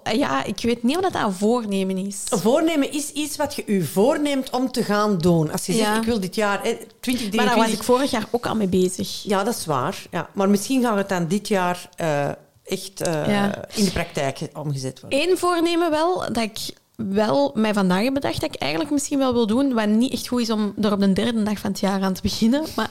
Ja, 0.03 0.43
ik 0.43 0.61
weet 0.61 0.83
niet 0.83 0.97
of 0.97 1.01
dat 1.01 1.23
een 1.23 1.33
voornemen 1.33 1.97
is. 1.97 2.23
Een 2.29 2.39
voornemen 2.39 2.91
is 2.91 3.11
iets 3.11 3.35
wat 3.35 3.55
je 3.55 3.63
je 3.65 3.83
voorneemt 3.83 4.49
om 4.49 4.71
te 4.71 4.83
gaan 4.83 5.17
doen. 5.17 5.51
Als 5.51 5.65
je 5.65 5.75
ja. 5.75 5.85
zegt, 5.85 5.97
ik 5.97 6.03
wil 6.03 6.19
dit 6.19 6.35
jaar... 6.35 6.59
2023... 6.61 7.35
Maar 7.35 7.45
daar 7.45 7.65
was 7.65 7.73
ik 7.73 7.83
vorig 7.83 8.11
jaar 8.11 8.27
ook 8.31 8.45
al 8.45 8.55
mee 8.55 8.67
bezig. 8.67 9.23
Ja, 9.23 9.43
dat 9.43 9.55
is 9.55 9.65
waar. 9.65 10.03
Ja. 10.11 10.29
Maar 10.33 10.49
misschien 10.49 10.81
gaan 10.81 10.93
we 10.93 10.99
het 10.99 11.09
dan 11.09 11.27
dit 11.27 11.47
jaar 11.47 11.89
uh, 12.01 12.29
echt 12.63 13.07
uh, 13.07 13.27
ja. 13.27 13.67
in 13.75 13.85
de 13.85 13.91
praktijk 13.91 14.39
omgezet 14.53 15.01
worden. 15.01 15.19
Eén 15.19 15.37
voornemen 15.37 15.89
wel, 15.89 16.19
dat 16.19 16.43
ik 16.43 16.59
wel 16.95 17.51
mij 17.53 17.73
vandaag 17.73 18.03
heb 18.03 18.13
bedacht 18.13 18.41
dat 18.41 18.53
ik 18.53 18.61
eigenlijk 18.61 18.91
misschien 18.91 19.17
wel 19.17 19.33
wil 19.33 19.47
doen, 19.47 19.73
wat 19.73 19.87
niet 19.87 20.11
echt 20.11 20.27
goed 20.27 20.41
is 20.41 20.49
om 20.49 20.73
er 20.81 20.91
op 20.91 20.99
de 20.99 21.13
derde 21.13 21.43
dag 21.43 21.59
van 21.59 21.71
het 21.71 21.79
jaar 21.79 22.01
aan 22.01 22.13
te 22.13 22.21
beginnen. 22.21 22.65
Maar 22.75 22.89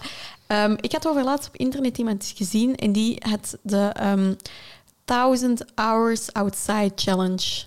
um, 0.49 0.77
ik 0.81 0.93
had 0.93 1.09
over 1.09 1.25
laatst 1.25 1.49
op 1.49 1.57
internet 1.57 1.99
iemand 1.99 2.33
gezien 2.37 2.77
en 2.77 2.93
die 2.93 3.23
had 3.29 3.59
de 3.63 3.95
um, 4.03 4.37
1000 5.05 5.65
Hours 5.75 6.33
Outside 6.33 6.93
Challenge. 6.95 7.65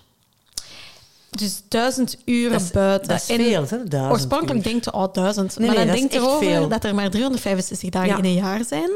Dus 1.29 1.61
duizend 1.67 2.17
uren 2.25 2.59
is, 2.59 2.71
buiten. 2.71 3.07
Dat 3.07 3.17
is 3.17 3.25
veel, 3.25 3.65
hè? 3.67 3.83
Duizend 3.83 4.11
oorspronkelijk 4.11 4.65
uur. 4.65 4.71
denkt 4.71 4.85
je, 4.85 4.93
oh, 4.93 5.13
duizend. 5.13 5.57
Nee, 5.57 5.67
maar 5.67 5.77
nee, 5.77 5.85
dan 5.85 5.95
denkt 5.95 6.13
echt 6.13 6.23
erover 6.23 6.47
veel. 6.47 6.67
dat 6.67 6.83
er 6.83 6.95
maar 6.95 7.09
365 7.09 7.89
dagen 7.89 8.09
Ja. 8.09 8.17
in 8.17 8.23
een 8.25 8.33
jaar 8.33 8.63
zijn. 8.65 8.89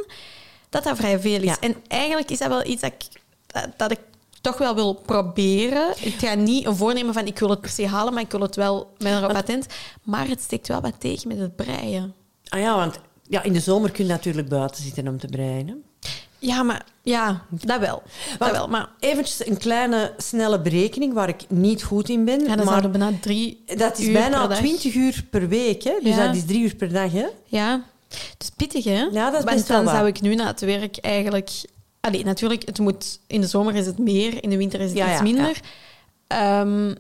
Dat 0.70 0.84
dat 0.84 0.98
vrij 0.98 1.20
veel 1.20 1.42
is. 1.42 1.44
Ja. 1.44 1.60
En 1.60 1.76
eigenlijk 1.88 2.30
is 2.30 2.38
dat 2.38 2.48
wel 2.48 2.66
iets 2.66 2.82
dat 2.82 2.92
ik, 2.92 3.22
dat, 3.48 3.68
dat 3.78 3.92
ik 3.92 4.00
toch 4.42 4.58
wel 4.58 4.76
wil 4.76 4.94
proberen. 4.94 5.94
Ik 6.00 6.14
ga 6.20 6.34
niet 6.34 6.66
een 6.66 6.76
voornemen 6.76 7.14
van 7.14 7.26
ik 7.26 7.40
wil 7.40 7.50
het 7.50 7.62
per 7.62 7.70
se 7.70 7.88
halen, 7.88 8.14
maar 8.14 8.24
ik 8.24 8.32
wil 8.32 8.42
het 8.42 8.56
wel 8.56 8.94
met 8.98 9.24
een 9.24 9.28
patent. 9.28 9.66
Maar 10.04 10.28
het 10.28 10.42
steekt 10.42 10.68
wel 10.68 10.82
wat 10.82 11.00
tegen 11.00 11.28
met 11.28 11.38
het 11.38 11.56
breien. 11.56 12.14
Ah 12.50 12.60
ja, 12.60 12.76
want 12.76 13.00
ja, 13.28 13.44
in 13.44 13.54
de 13.54 13.60
zomer 13.60 13.92
kun 13.92 14.06
je 14.06 14.12
natuurlijk 14.12 14.50
buiten 14.50 14.84
zitten 14.84 15.08
om 15.08 15.18
te 15.18 15.28
breien. 15.28 15.84
Ja, 16.40 16.64
maar 16.64 16.86
Ja, 17.02 17.42
dat 17.50 17.80
wel. 17.80 18.04
Dat 18.38 18.52
wel. 18.52 18.68
Maar 18.68 18.90
Eventjes 19.00 19.48
een 19.48 19.58
kleine, 19.58 20.14
snelle 20.18 20.62
berekening 20.62 21.14
waar 21.14 21.30
ik 21.30 21.42
niet 21.50 21.84
goed 21.84 22.10
in 22.10 22.26
ben. 22.26 22.40
ja, 22.46 22.56
dan 22.56 22.66
maar 22.66 22.90
bijna 22.90 23.12
drie 23.22 23.64
dat 23.66 23.98
is 23.98 24.12
bijna. 24.12 24.48
20 24.48 24.94
uur 24.96 25.26
per 25.30 25.48
week. 25.48 25.84
Hè? 25.84 25.94
Dus 26.04 26.16
Ja. 26.16 26.26
dat 26.26 26.36
is 26.36 26.46
drie 26.46 26.62
uur 26.64 26.76
per 26.76 26.92
dag. 26.92 27.12
Hè? 27.12 27.26
Ja, 27.46 27.82
dus 28.38 28.50
pittig, 28.56 28.84
hè? 28.84 29.08
Ja, 29.12 29.30
dat 29.32 29.40
is 29.46 29.54
best 29.54 29.68
dan 29.68 29.88
zou 29.88 30.08
ik 30.08 30.22
nu 30.22 30.36
na 30.36 30.46
het 30.48 30.60
werk 30.60 30.98
eigenlijk... 30.98 31.50
Allee, 32.02 32.24
natuurlijk, 32.26 32.66
het 32.66 32.80
moet, 32.80 33.20
in 33.28 33.42
de 33.42 33.48
zomer 33.48 33.76
is 33.76 33.86
het 33.86 33.98
meer, 33.98 34.44
in 34.44 34.50
de 34.50 34.58
winter 34.58 34.80
is 34.80 34.90
het 34.90 34.98
Ja, 34.98 35.12
iets 35.12 35.22
minder. 35.22 35.60
Ehm, 36.28 36.96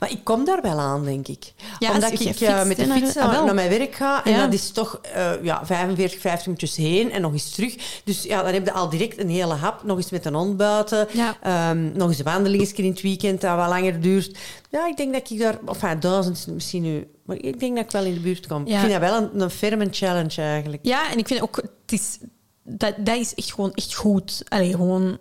Maar 0.00 0.10
ik 0.10 0.24
kom 0.24 0.44
daar 0.44 0.62
wel 0.62 0.78
aan, 0.78 1.04
denk 1.04 1.28
ik. 1.28 1.52
Ja, 1.78 1.92
Omdat 1.92 2.12
ik 2.12 2.20
eh, 2.20 2.64
met 2.64 2.76
de 2.76 2.86
naar- 2.86 2.98
fiets 2.98 3.16
ah, 3.16 3.44
naar, 3.44 3.54
mijn 3.54 3.68
werk 3.70 3.94
ga. 3.94 4.24
En 4.24 4.30
Ja. 4.32 4.44
dat 4.44 4.52
is 4.52 4.70
toch 4.70 5.00
eh, 5.14 5.30
ja, 5.42 5.66
45, 5.66 6.20
50 6.20 6.46
minuutjes 6.46 6.76
heen 6.76 7.10
en 7.12 7.20
nog 7.20 7.32
eens 7.32 7.50
terug. 7.50 8.00
Dus 8.04 8.22
ja, 8.22 8.42
dan 8.42 8.52
heb 8.52 8.64
je 8.64 8.72
al 8.72 8.88
direct 8.88 9.18
een 9.18 9.28
hele 9.28 9.54
hap. 9.54 9.82
Nog 9.84 9.96
eens 9.96 10.10
met 10.10 10.24
een 10.24 10.34
hond 10.34 10.56
buiten. 10.56 11.08
Ja. 11.12 11.36
Ehm, 11.42 11.92
nog 11.96 12.08
eens 12.08 12.18
een 12.18 12.24
wandelingetje 12.24 12.82
in 12.82 12.90
het 12.90 13.00
weekend 13.00 13.40
dat 13.40 13.56
wat 13.56 13.68
langer 13.68 14.00
duurt. 14.00 14.38
Ja, 14.70 14.86
ik 14.86 14.96
denk 14.96 15.12
dat 15.12 15.30
ik 15.30 15.38
daar... 15.38 15.58
Enfin, 15.66 16.00
duizend 16.00 16.36
is 16.36 16.46
misschien 16.46 16.82
nu... 16.82 17.06
Maar 17.24 17.36
ik 17.36 17.60
denk 17.60 17.76
dat 17.76 17.84
ik 17.84 17.90
wel 17.90 18.04
in 18.04 18.14
de 18.14 18.20
buurt 18.20 18.46
kom. 18.46 18.66
Ja. 18.66 18.72
Ik 18.74 18.78
vind 18.80 18.92
dat 18.92 19.00
wel 19.10 19.16
een, 19.16 19.40
een 19.40 19.50
ferme 19.50 19.86
challenge 19.90 20.42
eigenlijk. 20.42 20.84
ja, 20.86 21.10
en 21.10 21.18
ik 21.18 21.26
vind 21.26 21.42
ook... 21.42 21.56
Het 21.56 21.92
is, 22.00 22.18
dat, 22.64 22.94
dat 22.98 23.16
is 23.16 23.34
echt 23.34 23.52
gewoon 23.52 23.72
echt 23.74 23.94
goed. 23.94 24.42
Allee, 24.48 24.70
gewoon... 24.70 25.18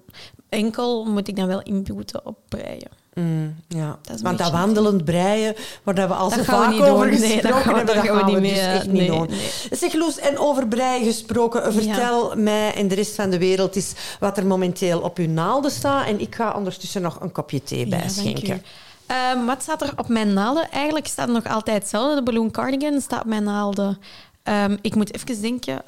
Enkel 0.52 1.06
moet 1.06 1.28
ik 1.28 1.36
dan 1.36 1.48
wel 1.48 1.62
inboeten 1.62 2.26
op 2.26 2.38
breien. 2.50 2.90
Mm, 3.14 3.56
ja. 3.68 3.98
Dat 4.02 4.16
is 4.16 4.22
Want 4.22 4.38
dat 4.38 4.52
wandelend 4.52 5.06
breien, 5.06 5.56
waar 5.84 5.96
dat 5.96 6.08
we 6.08 6.14
al 6.14 6.30
zo 6.30 6.36
we 6.36 6.44
vaak 6.44 6.74
over 6.82 7.12
doen. 7.12 7.20
Nee, 7.20 7.42
dat 7.42 7.52
gaan 7.52 7.76
hebben, 7.76 7.96
dat 7.96 8.06
gaan 8.06 8.26
we 8.26 8.40
niet 8.40 8.50
dus 8.50 8.60
echt 8.60 8.88
niet 8.88 9.08
doen. 9.08 9.28
nee. 9.30 9.50
Zeg 9.72 9.94
Loes, 9.94 10.20
en 10.20 10.38
over 10.38 10.68
breien 10.68 11.06
gesproken, 11.06 11.74
vertel 11.74 12.34
mij 12.36 12.74
en 12.74 12.88
de 12.88 12.96
rest 12.96 13.16
van 13.16 13.30
de 13.30 13.38
wereld 13.38 13.76
eens 13.76 13.94
wat 14.20 14.38
er 14.38 14.46
momenteel 14.46 15.00
op 15.00 15.18
uw 15.18 15.28
naalden 15.28 15.72
staat. 15.72 16.08
En 16.08 16.20
ik 16.20 16.36
ga 16.36 16.54
ondertussen 16.56 17.02
nog 17.02 17.20
een 17.22 17.32
kopje 17.32 17.64
thee 17.64 17.88
Ja, 17.88 17.98
bijschenken. 17.98 18.56
u. 18.56 18.62
Ehm, 19.06 19.46
wat 19.46 19.62
staat 19.62 19.82
er 19.82 19.94
op 19.96 20.08
mijn 20.08 20.34
naalden? 20.34 20.70
Eigenlijk 20.72 21.08
staat 21.08 21.30
nog 21.30 21.48
altijd 21.48 21.78
hetzelfde. 21.82 22.16
De 22.16 22.24
balloon 22.24 22.52
cardigan 22.52 23.02
staat 23.02 23.22
op 23.22 23.28
mijn 23.28 23.44
naalden. 23.44 23.98
Ehm, 24.44 24.78
ik 24.82 24.96
moet 24.96 25.14
even 25.14 25.42
denken. 25.42 25.82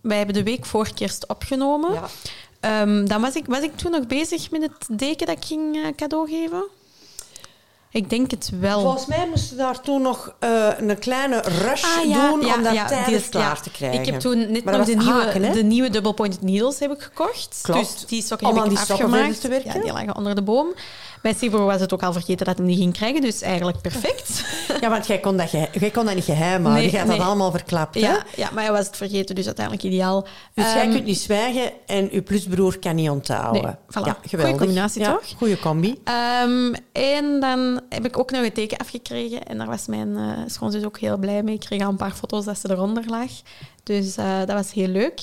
Wij 0.00 0.16
hebben 0.16 0.34
de 0.34 0.42
week 0.42 0.64
voor 0.64 0.88
kerst 0.94 1.28
opgenomen. 1.28 1.92
Ja. 1.92 2.04
Ehm, 2.64 3.04
dan 3.06 3.20
was 3.20 3.34
ik, 3.34 3.46
was 3.46 3.60
ik 3.60 3.76
toen 3.76 3.90
nog 3.90 4.06
bezig 4.06 4.50
met 4.50 4.62
het 4.62 4.98
deken 4.98 5.26
dat 5.26 5.36
ik 5.36 5.44
ging 5.44 5.76
eh, 5.76 5.82
cadeau 5.96 6.28
geven. 6.28 6.64
Ik 7.90 8.10
denk 8.10 8.30
het 8.30 8.50
wel. 8.60 8.80
Volgens 8.80 9.06
mij 9.06 9.26
moesten 9.30 9.56
daar 9.56 9.80
toen 9.80 10.02
nog 10.02 10.34
eh, 10.38 10.68
een 10.76 10.98
kleine 10.98 11.40
rush 11.40 11.84
Ah, 11.84 12.04
ja, 12.08 12.28
doen 12.30 12.46
ja, 12.46 12.54
om 12.54 12.62
dat 12.62 12.72
ja, 12.74 12.86
tijdens 12.86 13.08
die 13.08 13.16
is- 13.16 13.28
klaar 13.28 13.56
ja. 13.56 13.60
te 13.62 13.70
krijgen. 13.70 14.00
Ik 14.00 14.06
heb 14.06 14.20
toen 14.20 14.38
net 14.52 14.64
nog 14.64 14.84
de 14.86 14.94
nieuwe, 14.94 15.12
haken, 15.24 15.52
de 15.52 15.62
nieuwe 15.62 15.90
double 15.90 16.14
pointed 16.14 16.42
needles 16.42 16.78
heb 16.78 16.90
ik 16.92 17.00
gekocht. 17.02 17.58
Klopt. 17.62 17.80
Dus 17.80 18.06
die 18.06 18.22
sokken 18.22 18.46
Om 18.48 18.56
heb 18.56 18.64
ik 18.72 18.78
afgemaakt. 18.78 19.40
te 19.40 19.48
werken. 19.48 19.72
Ja, 19.74 19.80
die 19.82 19.92
lagen 19.92 20.16
onder 20.16 20.34
de 20.34 20.42
boom. 20.42 20.74
Bij 21.22 21.34
Sibor 21.34 21.64
was 21.64 21.80
het 21.80 21.92
ook 21.92 22.02
al 22.02 22.12
vergeten 22.12 22.46
dat 22.46 22.58
hij 22.58 22.66
die 22.66 22.76
ging 22.76 22.92
krijgen, 22.92 23.20
dus 23.20 23.40
eigenlijk 23.42 23.80
perfect. 23.80 24.28
Ja, 24.84 24.90
want 24.90 25.06
jij 25.06 25.18
kon 25.20 25.36
dat, 25.36 25.48
ge- 25.50 25.68
jij 25.80 25.90
kon 25.90 26.04
dat 26.04 26.14
niet 26.14 26.24
geheim 26.24 26.62
houden. 26.64 26.72
Nee, 26.82 26.90
jij 26.90 27.00
had 27.00 27.08
nee. 27.08 27.18
dat 27.18 27.26
allemaal 27.26 27.50
verklapt. 27.50 27.94
hè? 27.94 28.00
ja, 28.00 28.22
ja, 28.36 28.50
maar 28.52 28.62
hij 28.64 28.72
was 28.72 28.86
het 28.86 28.96
vergeten, 28.96 29.34
dus 29.34 29.46
uiteindelijk 29.46 29.84
ideaal. 29.86 30.22
Dus 30.54 30.64
jij 30.72 30.82
Ehm, 30.82 30.90
kunt 30.90 31.04
niet 31.04 31.18
zwijgen 31.18 31.72
en 31.86 32.08
uw 32.12 32.22
plusbroer 32.22 32.78
kan 32.78 32.94
niet 32.94 33.10
onthouden. 33.10 33.62
Nee, 33.62 33.72
voilà. 33.72 34.06
Ja, 34.06 34.12
Goeie 34.12 34.28
geweldig. 34.28 34.56
combinatie, 34.58 35.00
Ja, 35.02 35.12
toch? 35.12 35.24
Goeie 35.36 35.58
combi. 35.58 36.00
Ehm, 36.04 36.74
en 36.92 37.40
dan 37.40 37.80
heb 37.88 38.04
ik 38.06 38.18
ook 38.18 38.30
nog 38.30 38.42
een 38.44 38.52
teken 38.52 38.78
afgekregen. 38.78 39.46
En 39.46 39.58
daar 39.58 39.66
was 39.66 39.86
mijn 39.86 40.16
eh 40.16 40.38
schoonzus 40.46 40.84
ook 40.84 40.98
heel 40.98 41.16
blij 41.16 41.42
mee. 41.42 41.54
Ik 41.54 41.60
kreeg 41.60 41.82
al 41.82 41.88
een 41.90 41.96
paar 41.96 42.12
foto's 42.14 42.44
dat 42.44 42.58
ze 42.58 42.70
eronder 42.70 43.04
lag. 43.06 43.30
Dus 43.82 44.16
eh, 44.16 44.38
dat 44.38 44.52
was 44.52 44.72
heel 44.72 44.88
leuk. 44.88 45.20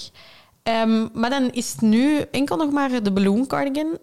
Ehm, 0.63 1.07
maar 1.13 1.29
dan 1.29 1.51
is 1.51 1.71
het 1.71 1.81
nu 1.81 2.19
enkel 2.31 2.57
nog 2.57 2.71
maar 2.71 3.03
de 3.03 3.11
balloon 3.11 3.47
cardigan. 3.47 3.97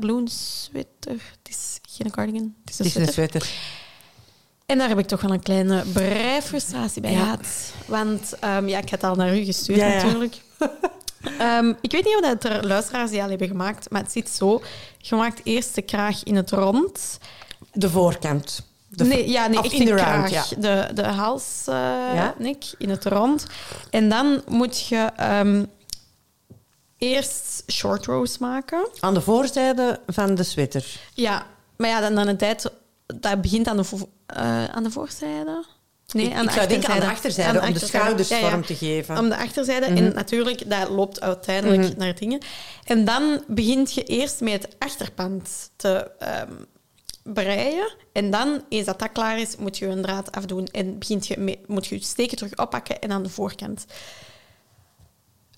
balloon 0.00 0.28
sweater. 0.28 1.12
Het 1.42 1.48
is 1.48 1.78
geen 1.88 2.10
cardigan, 2.10 2.54
het 2.64 2.70
is 2.72 2.78
een 2.78 2.84
Het 2.86 2.96
is 2.96 3.06
een 3.06 3.12
sweater. 3.12 3.48
En 4.70 4.78
daar 4.78 4.88
heb 4.88 4.98
ik 4.98 5.06
toch 5.06 5.20
wel 5.20 5.32
een 5.32 5.42
kleine 5.42 5.84
breifrustratie 5.92 7.02
bij 7.02 7.14
gehad. 7.14 7.72
Want 7.86 8.38
ehm, 8.40 8.68
ja, 8.68 8.78
ik 8.78 8.90
had 8.90 9.00
het 9.00 9.10
al 9.10 9.16
naar 9.16 9.36
u 9.38 9.44
gestuurd 9.44 9.78
natuurlijk. 9.78 10.36
Ehm, 11.38 11.72
ik 11.80 11.92
weet 11.92 12.04
niet 12.04 12.16
of 12.16 12.20
dat 12.20 12.44
er 12.44 12.66
luisteraars 12.66 13.10
die 13.10 13.22
al 13.22 13.28
hebben 13.28 13.48
gemaakt, 13.48 13.90
maar 13.90 14.02
het 14.02 14.12
zit 14.12 14.28
zo. 14.28 14.62
Je 14.98 15.16
maakt 15.16 15.40
eerst 15.44 15.74
de 15.74 15.82
kraag 15.82 16.22
in 16.22 16.36
het 16.36 16.50
rond. 16.50 17.18
De 17.72 17.90
voorkant. 17.90 18.66
De 18.88 19.04
nee, 19.04 19.30
ja, 19.30 19.46
nee, 19.46 19.62
echt 19.62 19.72
in 19.72 19.84
de 19.84 19.94
round, 19.94 20.28
kraag. 20.30 20.50
ja. 20.50 20.56
De, 20.56 20.94
de 20.94 21.02
hals, 21.06 21.62
Ja. 21.66 22.34
nek, 22.38 22.64
in 22.78 22.90
het 22.90 23.04
rond. 23.04 23.46
En 23.90 24.08
dan 24.08 24.42
moet 24.48 24.86
je 24.86 25.10
ehm, 25.16 25.64
eerst 26.98 27.62
short 27.72 28.06
rows 28.06 28.38
maken. 28.38 28.88
Aan 29.00 29.14
de 29.14 29.20
voorzijde 29.20 30.00
van 30.06 30.34
de 30.34 30.42
sweater. 30.42 31.00
Ja, 31.14 31.46
maar 31.76 31.88
ja, 31.88 32.00
dan 32.00 32.18
aan 32.18 32.28
een 32.28 32.36
tijd... 32.36 32.72
Dat 33.06 33.40
begint 33.40 33.68
aan 33.68 33.76
de, 33.76 33.84
eh, 34.34 34.64
aan 34.64 34.82
de 34.82 34.90
voorzijde. 34.90 35.64
Nee, 36.12 36.26
ik, 36.26 36.32
aan 36.32 36.44
de 36.44 36.50
ik 36.50 36.56
zou 36.56 36.68
denken 36.68 36.88
aan 36.88 37.00
de 37.00 37.06
achterzijde. 37.06 37.60
om 37.60 37.72
de 37.72 37.78
schouders 37.78 38.28
Ja, 38.28 38.36
ja. 38.36 38.50
vorm 38.50 38.64
te 38.64 38.74
geven. 38.74 39.18
Om 39.18 39.28
de 39.28 39.36
achterzijde. 39.36 39.90
Mhm. 39.90 39.96
En 39.96 40.14
natuurlijk, 40.14 40.70
dat 40.70 40.88
loopt 40.88 41.20
uiteindelijk 41.20 41.96
naar 41.96 42.06
het 42.06 42.18
dingen. 42.18 42.40
En 42.84 43.04
dan 43.04 43.44
begint 43.46 43.92
je 43.92 44.02
eerst 44.02 44.40
met 44.40 44.62
het 44.62 44.76
achterpand 44.78 45.70
te 45.76 46.10
ehm, 46.18 46.52
breien. 47.22 47.94
En 48.12 48.30
dan, 48.30 48.64
eens 48.68 48.86
dat 48.86 48.98
dat 48.98 49.12
klaar 49.12 49.40
is, 49.40 49.56
moet 49.56 49.78
je 49.78 49.86
een 49.86 50.02
draad 50.02 50.32
afdoen. 50.32 50.66
En 50.66 50.98
begint 50.98 51.26
je 51.26 51.58
moet 51.66 51.86
je 51.86 51.94
je 51.94 52.04
steken 52.04 52.36
terug 52.36 52.56
oppakken 52.56 53.00
en 53.00 53.12
aan 53.12 53.22
de 53.22 53.28
voorkant. 53.28 53.84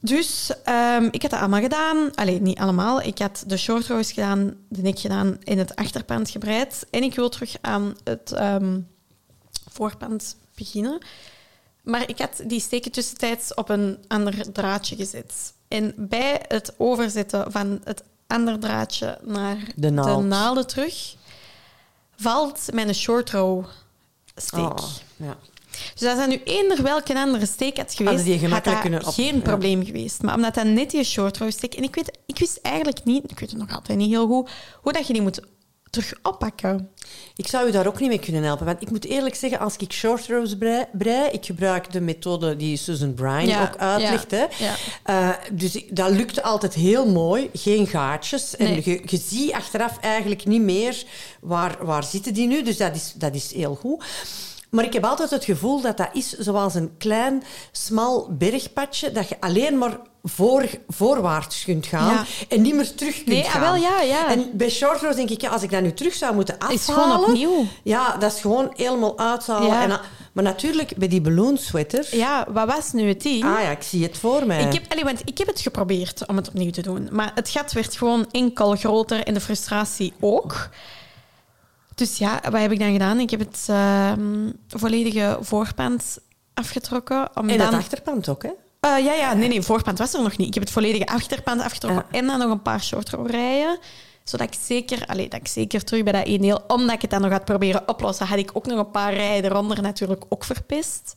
Dus 0.04 0.52
ehm, 0.64 1.08
ik 1.10 1.22
had 1.22 1.30
dat 1.30 1.40
allemaal 1.40 1.60
gedaan. 1.60 2.14
Alleen 2.14 2.42
niet 2.42 2.58
allemaal. 2.58 3.00
Ik 3.02 3.18
had 3.18 3.44
de 3.46 3.56
short 3.56 3.86
rows 3.86 4.12
gedaan, 4.12 4.54
de 4.68 4.82
nek 4.82 4.98
gedaan 4.98 5.36
en 5.44 5.58
het 5.58 5.76
achterpand 5.76 6.30
gebreid. 6.30 6.86
En 6.90 7.02
ik 7.02 7.14
wil 7.14 7.28
terug 7.28 7.56
aan 7.60 7.96
het 8.04 8.32
ehm, 8.32 8.80
voorpand 9.70 10.36
beginnen. 10.54 10.98
Maar 11.82 12.08
ik 12.08 12.18
had 12.18 12.42
die 12.46 12.60
steken 12.60 12.92
tussentijds 12.92 13.54
op 13.54 13.68
een 13.68 13.98
ander 14.08 14.52
draadje 14.52 14.96
gezet. 14.96 15.52
En 15.68 15.94
bij 15.96 16.40
het 16.48 16.74
overzetten 16.76 17.52
van 17.52 17.80
het 17.84 18.02
ander 18.26 18.58
draadje 18.58 19.18
naar 19.22 19.72
De 19.76 19.90
naald. 19.90 20.24
naalden 20.24 20.66
terug, 20.66 21.14
valt 22.16 22.68
mijn 22.72 22.94
short 22.94 23.30
row 23.30 23.64
steek. 24.34 24.60
Oh, 24.60 24.88
ja. 25.16 25.36
Dus 25.94 26.08
als 26.08 26.18
dat 26.18 26.28
nu 26.28 26.40
eender 26.44 26.82
welke 26.82 27.14
andere 27.14 27.46
steek 27.46 27.76
had 27.76 27.94
geweest, 27.94 28.24
die 28.24 28.32
had 28.32 28.42
gemakkelijk 28.42 29.04
dat 29.04 29.14
geen 29.14 29.34
ja. 29.34 29.40
probleem 29.40 29.84
geweest. 29.84 30.22
Maar 30.22 30.34
omdat 30.34 30.54
dat 30.54 30.64
net 30.64 30.90
die 30.90 31.04
short 31.04 31.38
row 31.38 31.50
steek... 31.50 31.74
En 31.74 31.82
ik, 31.82 31.94
weet, 31.94 32.18
ik 32.26 32.38
wist 32.38 32.58
eigenlijk 32.62 33.04
niet, 33.04 33.30
ik 33.30 33.38
weet 33.38 33.50
het 33.50 33.58
nog 33.58 33.74
altijd 33.74 33.98
niet 33.98 34.10
heel 34.10 34.26
goed, 34.26 34.50
hoe 34.80 34.92
dat 34.92 35.06
je 35.06 35.12
die 35.12 35.22
moet 35.22 35.40
terug 35.92 36.14
oppakken. 36.22 36.88
Ik 37.36 37.46
zou 37.48 37.68
u 37.68 37.70
daar 37.70 37.86
ook 37.86 38.00
niet 38.00 38.08
mee 38.08 38.18
kunnen 38.18 38.42
helpen. 38.42 38.66
Want 38.66 38.82
ik 38.82 38.90
moet 38.90 39.04
eerlijk 39.04 39.34
zeggen, 39.34 39.58
als 39.58 39.76
ik 39.76 39.92
short 39.92 40.26
rows 40.26 40.56
brei, 40.56 40.84
brei 40.92 41.30
ik 41.30 41.44
gebruik 41.44 41.92
de 41.92 42.00
methode 42.00 42.56
die 42.56 42.76
Susan 42.76 43.14
Bryan 43.14 43.46
Ja, 43.46 43.62
ook 43.62 43.76
uitlegt. 43.76 44.30
ja, 44.30 44.36
hè. 44.36 44.64
ja. 44.64 44.74
Eh, 45.02 45.36
dus 45.52 45.84
dat 45.90 46.10
lukt 46.10 46.42
altijd 46.42 46.74
heel 46.74 47.10
mooi. 47.10 47.50
Geen 47.52 47.86
gaatjes. 47.86 48.56
En 48.56 48.74
je, 48.74 49.02
je 49.04 49.16
ziet 49.16 49.52
achteraf 49.52 49.98
eigenlijk 49.98 50.46
niet 50.46 50.62
meer 50.62 51.04
waar, 51.40 51.76
waar 51.80 52.04
zitten 52.04 52.34
die 52.34 52.46
nu. 52.46 52.62
Dus 52.62 52.76
dat 52.76 52.94
is, 52.94 53.12
dat 53.16 53.34
is 53.34 53.52
heel 53.52 53.74
goed. 53.74 54.04
Maar 54.72 54.84
ik 54.84 54.92
heb 54.92 55.04
altijd 55.04 55.30
het 55.30 55.44
gevoel 55.44 55.80
dat 55.80 55.96
dat 55.96 56.08
is 56.12 56.28
zoals 56.32 56.74
een 56.74 56.90
klein, 56.98 57.42
smal 57.72 58.26
bergpadje 58.30 59.12
dat 59.12 59.28
je 59.28 59.36
alleen 59.40 59.78
maar 59.78 59.98
voor, 60.22 60.64
voorwaarts 60.88 61.64
kunt 61.64 61.86
gaan 61.86 62.14
Ja. 62.14 62.24
en 62.48 62.62
niet 62.62 62.74
meer 62.74 62.94
terug 62.94 63.14
kunt 63.14 63.26
Nee, 63.26 63.44
ah, 63.44 63.50
gaan. 63.50 63.60
wel, 63.60 63.74
ja, 63.74 64.00
ja. 64.00 64.28
En 64.30 64.50
bij 64.52 64.70
short 64.70 65.00
rows 65.00 65.16
denk 65.16 65.30
ik, 65.30 65.40
ja, 65.40 65.48
als 65.50 65.62
ik 65.62 65.70
dat 65.70 65.82
nu 65.82 65.92
terug 65.92 66.14
zou 66.14 66.34
moeten 66.34 66.54
afhalen... 66.54 66.76
Is 66.76 66.84
gewoon 66.84 67.20
opnieuw. 67.20 67.66
Ja, 67.82 68.16
dat 68.16 68.32
is 68.32 68.40
gewoon 68.40 68.72
helemaal 68.76 69.18
uithalen. 69.18 69.66
Ja. 69.68 69.82
En, 69.82 69.88
dan- 69.88 70.00
maar 70.32 70.44
natuurlijk, 70.44 70.96
bij 70.96 71.08
die 71.08 71.20
balloon 71.20 71.56
sweater... 71.58 72.16
Ja, 72.16 72.46
wat 72.52 72.66
was 72.66 72.92
nu 72.92 73.08
het 73.08 73.22
ding? 73.22 73.44
Ah 73.44 73.62
ja, 73.62 73.70
ik 73.70 73.82
zie 73.82 74.02
het 74.02 74.18
voor 74.18 74.46
mij. 74.46 74.64
Ik 74.64 74.72
heb, 74.72 74.84
allee, 74.92 75.04
want 75.04 75.20
ik 75.24 75.38
heb 75.38 75.46
het 75.46 75.60
geprobeerd 75.60 76.26
om 76.26 76.36
het 76.36 76.48
opnieuw 76.48 76.70
te 76.70 76.82
doen. 76.82 77.08
Maar 77.10 77.32
het 77.34 77.48
gat 77.48 77.72
werd 77.72 77.96
gewoon 77.96 78.26
enkel 78.30 78.76
groter 78.76 79.22
en 79.26 79.34
de 79.34 79.40
frustratie 79.40 80.12
ook. 80.20 80.68
Dus 81.94 82.18
ja, 82.18 82.40
wat 82.50 82.60
heb 82.60 82.72
ik 82.72 82.78
dan 82.78 82.92
gedaan? 82.92 83.20
Ik 83.20 83.30
heb 83.30 83.40
het 83.40 83.66
ehm, 83.68 84.50
volledige 84.68 85.38
voorpand 85.40 86.18
afgetrokken. 86.54 87.28
Om 87.34 87.48
En 87.48 87.58
dan... 87.58 87.66
het 87.66 87.76
achterpand 87.76 88.28
ook, 88.28 88.42
hè? 88.42 88.50
Eh, 88.80 89.04
ja, 89.04 89.12
ja, 89.12 89.32
nee, 89.34 89.48
nee, 89.48 89.62
voorpand 89.62 89.98
was 89.98 90.14
er 90.14 90.22
nog 90.22 90.36
niet. 90.36 90.46
Ik 90.46 90.54
heb 90.54 90.62
het 90.62 90.72
volledige 90.72 91.06
achterpand 91.06 91.60
afgetrokken 91.60 92.04
en 92.10 92.26
dan 92.26 92.38
nog 92.38 92.50
een 92.50 92.62
paar 92.62 92.82
short 92.82 93.10
row 93.10 93.30
rijen. 93.30 93.78
Zodat 94.24 94.46
ik 94.46 94.60
zeker, 94.62 95.06
allee, 95.06 95.28
dat 95.28 95.40
ik 95.40 95.48
zeker 95.48 95.84
terug 95.84 96.02
bij 96.02 96.12
dat 96.12 96.26
één 96.26 96.40
deel, 96.40 96.64
omdat 96.66 96.94
ik 96.94 97.02
het 97.02 97.10
dan 97.10 97.20
nog 97.20 97.30
had 97.30 97.44
proberen 97.44 97.88
oplossen, 97.88 98.26
had 98.26 98.38
ik 98.38 98.50
ook 98.52 98.66
nog 98.66 98.78
een 98.78 98.90
paar 98.90 99.14
rijen 99.14 99.44
eronder 99.44 99.82
natuurlijk 99.82 100.24
ook 100.28 100.44
verpest. 100.44 101.14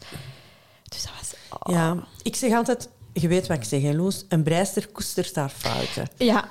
Dus 0.83 1.03
dat 1.03 1.11
was... 1.19 1.59
oh. 1.59 1.73
Ja. 1.73 1.95
Ik 2.23 2.35
zeg 2.35 2.53
altijd, 2.53 2.89
je 3.13 3.27
weet 3.27 3.47
wat 3.47 3.57
ik 3.57 3.63
zeg, 3.63 3.81
hè, 3.81 3.93
Loes? 3.93 4.25
Een 4.29 4.43
breister 4.43 4.87
koestert 4.87 5.35
haar 5.35 5.49
fouten. 5.49 6.07
Ja. 6.17 6.49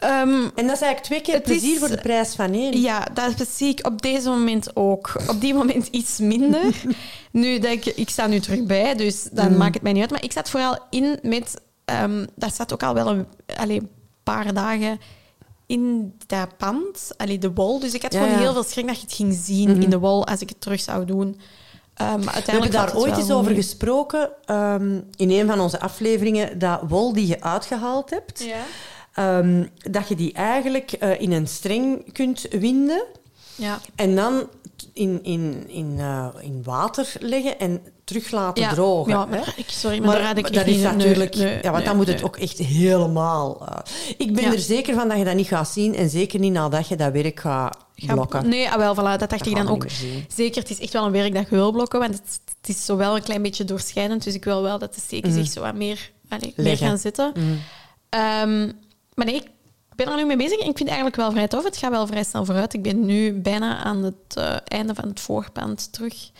Ehm, 0.00 0.42
En 0.54 0.66
dat 0.66 0.76
is 0.76 0.82
eigenlijk 0.82 1.02
twee 1.02 1.20
keer 1.20 1.40
plezier 1.40 1.72
is- 1.72 1.78
voor 1.78 1.88
de 1.88 2.00
prijs 2.00 2.34
van 2.34 2.52
één. 2.52 2.80
ja, 2.80 3.06
dat 3.14 3.32
zie 3.50 3.68
ik 3.68 3.86
op 3.86 4.02
deze 4.02 4.28
moment 4.28 4.76
ook. 4.76 5.12
Op 5.28 5.40
die 5.40 5.54
moment 5.54 5.86
iets 5.86 6.18
minder. 6.18 6.74
nu 7.32 7.58
denk 7.58 7.84
ik, 7.84 7.96
ik 7.96 8.08
sta 8.08 8.26
nu 8.26 8.40
terug 8.40 8.64
bij, 8.64 8.94
dus 8.94 9.28
dan 9.32 9.56
maakt 9.56 9.74
het 9.74 9.82
mij 9.82 9.92
niet 9.92 10.00
uit. 10.02 10.10
Maar 10.10 10.24
ik 10.24 10.32
zat 10.32 10.50
vooral 10.50 10.78
in 10.90 11.18
met 11.22 11.60
ehm, 11.84 12.26
dat 12.36 12.54
zat 12.54 12.72
ook 12.72 12.82
al 12.82 12.94
wel 12.94 13.08
een 13.46 13.88
paar 14.22 14.54
dagen 14.54 14.98
in 15.66 16.14
dat 16.26 16.56
pand, 16.56 17.10
allee, 17.16 17.38
de 17.38 17.52
wol. 17.52 17.78
Dus 17.80 17.94
ik 17.94 18.02
had 18.02 18.12
Ja, 18.12 18.18
gewoon 18.18 18.32
ja. 18.34 18.40
Mhm. 18.40 18.44
heel 18.50 18.62
veel 18.62 18.70
schrik 18.70 18.86
dat 18.86 18.96
je 18.96 19.02
het 19.02 19.14
ging 19.14 19.38
zien 19.42 19.82
in 19.82 19.90
de 19.90 19.98
wol 19.98 20.26
als 20.26 20.40
ik 20.40 20.48
het 20.48 20.60
terug 20.60 20.80
zou 20.80 21.04
doen. 21.04 21.40
Maar 21.98 22.18
We 22.20 22.50
hebben 22.50 22.70
daar 22.70 22.96
ooit 22.96 23.16
eens 23.16 23.30
over 23.30 23.50
mee. 23.52 23.60
gesproken 23.62 24.30
in 25.16 25.30
een 25.30 25.46
van 25.46 25.60
onze 25.60 25.80
afleveringen, 25.80 26.58
dat 26.58 26.80
wol 26.88 27.12
die 27.12 27.26
je 27.26 27.40
uitgehaald 27.42 28.10
hebt, 28.10 28.42
Ja. 28.44 28.56
Ehm, 29.14 29.64
dat 29.90 30.08
je 30.08 30.14
die 30.14 30.32
eigenlijk 30.32 30.92
eh, 30.92 31.20
in 31.20 31.32
een 31.32 31.46
streng 31.48 32.12
kunt 32.12 32.46
winden 32.50 33.04
Ja. 33.54 33.78
en 33.94 34.14
dan 34.16 34.48
in, 34.92 35.18
in, 35.22 35.64
in, 35.68 35.94
eh, 35.98 36.26
in 36.40 36.62
water 36.64 37.12
leggen 37.20 37.58
en 37.58 37.80
terug 38.04 38.30
laten 38.30 38.62
Ja. 38.62 38.72
drogen. 38.72 39.12
Ja, 39.12 39.20
hè? 39.28 39.36
maar 39.36 39.54
ik, 39.56 39.68
sorry, 39.68 39.98
maar, 39.98 40.06
Maar, 40.06 40.16
daar 40.16 40.26
had 40.26 40.36
ik 40.38 40.52
dat 40.52 40.66
is 40.66 40.74
niet- 40.74 40.82
natuurlijk... 40.84 41.34
nee, 41.36 41.54
ja, 41.54 41.60
want 41.62 41.74
nee, 41.76 41.84
dan 41.84 41.96
moet 41.96 42.06
het 42.06 42.22
ook 42.22 42.36
echt 42.36 42.58
helemaal... 42.58 43.66
eh, 43.68 43.76
ik 44.18 44.34
ben 44.34 44.44
Ja. 44.44 44.52
er 44.52 44.58
zeker 44.58 44.94
van 44.94 45.08
dat 45.08 45.18
je 45.18 45.24
dat 45.24 45.34
niet 45.34 45.46
gaat 45.46 45.68
zien 45.68 45.94
en 45.94 46.10
zeker 46.10 46.38
niet 46.40 46.52
nadat 46.52 46.88
je 46.88 46.96
dat 46.96 47.12
werk 47.12 47.40
gaat 47.40 47.76
Ga- 47.94 48.12
blokken. 48.12 48.48
Nee, 48.48 48.70
ah, 48.70 48.76
wel, 48.76 48.94
voilà, 48.94 49.18
dat 49.18 49.30
dacht 49.30 49.46
ik 49.46 49.54
dan 49.56 49.68
ook. 49.68 49.86
Zeker, 50.28 50.60
het 50.60 50.70
is 50.70 50.80
echt 50.80 50.92
wel 50.92 51.06
een 51.06 51.12
werk 51.12 51.34
dat 51.34 51.48
je 51.48 51.54
wil 51.56 51.72
blokken, 51.72 51.98
want 52.00 52.14
het, 52.14 52.40
het 52.60 52.68
is 52.68 52.84
zo 52.84 52.96
wel 52.96 53.16
een 53.16 53.22
klein 53.22 53.42
beetje 53.42 53.64
doorschijnend. 53.64 54.24
Dus 54.24 54.34
ik 54.34 54.44
wil 54.44 54.62
wel 54.62 54.78
dat 54.78 54.94
de 54.94 55.00
steken 55.00 55.32
zich 55.32 55.46
zo 55.46 55.60
wat 55.60 55.74
meer, 55.74 56.10
allee, 56.28 56.52
meer 56.56 56.76
gaan 56.76 56.98
zitten. 56.98 57.32
Ehm, 58.08 58.70
maar 59.20 59.28
nee, 59.28 59.40
ik 59.40 59.96
ben 59.96 60.08
er 60.08 60.16
nu 60.16 60.24
mee 60.24 60.36
bezig 60.36 60.58
en 60.58 60.68
ik 60.68 60.76
vind 60.76 60.78
het 60.78 60.88
eigenlijk 60.88 61.16
wel 61.16 61.30
vrij 61.30 61.48
tof. 61.48 61.64
Het 61.64 61.76
gaat 61.76 61.90
wel 61.90 62.06
vrij 62.06 62.24
snel 62.24 62.44
vooruit. 62.44 62.74
Ik 62.74 62.82
ben 62.82 63.06
nu 63.06 63.32
bijna 63.32 63.76
aan 63.76 64.02
het 64.02 64.36
eh, 64.36 64.56
einde 64.64 64.94
van 64.94 65.08
het 65.08 65.20
voorpand 65.20 65.92
terug. 65.92 66.30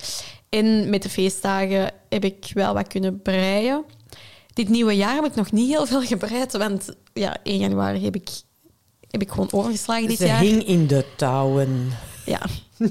En 0.49 0.91
met 0.91 1.03
de 1.03 1.09
feestdagen 1.09 1.93
heb 2.09 2.25
ik 2.25 2.51
wel 2.55 2.75
wat 2.75 2.87
kunnen 2.87 3.23
breien. 3.23 3.85
Dit 4.53 4.69
nieuwe 4.69 4.97
jaar 4.97 5.15
heb 5.15 5.25
ik 5.25 5.35
nog 5.35 5.53
niet 5.53 5.69
heel 5.69 5.87
veel 5.87 6.03
gebreid, 6.13 6.53
want 6.53 6.95
ja, 7.13 7.37
1 7.43 7.59
januari 7.59 8.05
heb 8.05 8.15
ik, 8.15 8.29
heb 9.11 9.23
ik 9.23 9.31
gewoon 9.31 9.53
overgeslagen 9.53 10.09
dit 10.09 10.19
Ze 10.19 10.27
jaar. 10.27 10.41
hing 10.41 10.67
in 10.67 10.87
de 10.87 11.05
touwen. 11.17 11.91
Ja. 12.27 12.41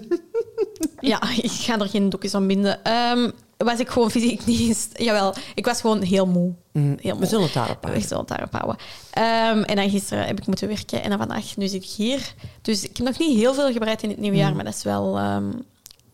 ja, 1.12 1.22
ik 1.36 1.51
ga 1.51 1.79
er 1.79 1.89
geen 1.89 2.10
doekjes 2.10 2.34
aan 2.34 2.48
binden. 2.48 2.84
Ehm, 2.84 3.29
was 3.67 3.79
ik 3.79 3.89
gewoon 3.89 4.11
fysiek 4.11 4.45
niet... 4.45 4.59
eens- 4.59 4.87
Jawel, 4.93 5.33
ik 5.55 5.65
was 5.65 5.81
gewoon 5.81 6.01
heel 6.01 6.25
moe. 6.25 6.53
Heel 6.73 6.83
moe. 6.83 6.97
Mm, 7.13 7.19
We 7.19 7.25
zullen 7.25 7.43
het 7.45 7.53
daarop 7.53 7.77
We 7.81 7.87
houden. 7.87 8.07
zullen 8.07 8.25
het 8.27 8.27
daarop 8.27 8.51
houden. 8.51 8.77
Ehm, 9.11 9.63
en 9.69 9.75
dan 9.75 9.89
gisteren 9.89 10.25
heb 10.25 10.39
ik 10.39 10.47
moeten 10.47 10.67
werken 10.67 11.03
en 11.03 11.09
dan 11.09 11.17
vandaag, 11.19 11.57
nu 11.57 11.67
zit 11.67 11.83
ik 11.83 11.89
hier. 11.89 12.33
Dus 12.61 12.83
ik 12.83 12.97
heb 12.97 13.05
nog 13.07 13.17
niet 13.19 13.37
heel 13.37 13.53
veel 13.53 13.71
gebreid 13.71 14.03
in 14.03 14.09
het 14.09 14.19
nieuwe 14.19 14.35
Mm. 14.37 14.41
jaar, 14.43 14.55
maar 14.55 14.63
dat 14.65 14.73
is 14.75 14.83
wel... 14.83 15.19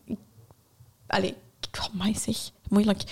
ik- 0.06 0.18
Allee, 1.06 1.34
oh 1.78 2.04
my 2.04 2.14
zeg, 2.24 2.36
moeilijk. 2.68 3.02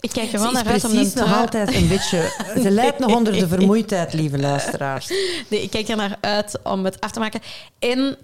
Ik 0.00 0.10
kijk 0.10 0.32
er 0.32 0.40
wel 0.40 0.52
naar 0.52 0.66
uit 0.66 0.84
om 0.84 0.90
precies 0.90 1.14
nog 1.14 1.36
altijd 1.40 1.74
een 1.74 1.88
beetje... 1.88 2.32
Ze 2.62 2.70
lijdt 2.80 2.98
nog 2.98 3.14
onder 3.14 3.32
de 3.32 3.48
vermoeidheid, 3.48 4.12
lieve 4.12 4.38
luisteraars. 4.38 5.08
Nee, 5.48 5.62
ik 5.62 5.70
kijk 5.70 5.88
er 5.88 5.96
naar 5.96 6.16
uit 6.20 6.58
om 6.62 6.84
het 6.84 7.00
af 7.00 7.10
te 7.10 7.18
maken. 7.18 7.40
En 7.78 7.98
ik 8.10 8.16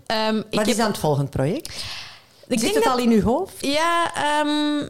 Wat 0.51 0.59
heb... 0.59 0.67
is 0.67 0.77
dan 0.77 0.87
het 0.87 0.99
volgende 0.99 1.31
project? 1.31 1.67
ik 1.67 1.73
Zit 2.49 2.61
denk 2.61 2.75
het 2.75 2.85
dat- 2.85 2.93
al 2.93 2.99
in 2.99 3.11
uw 3.11 3.23
hoofd? 3.23 3.55
Ja, 3.67 4.13
ehm, 4.15 4.89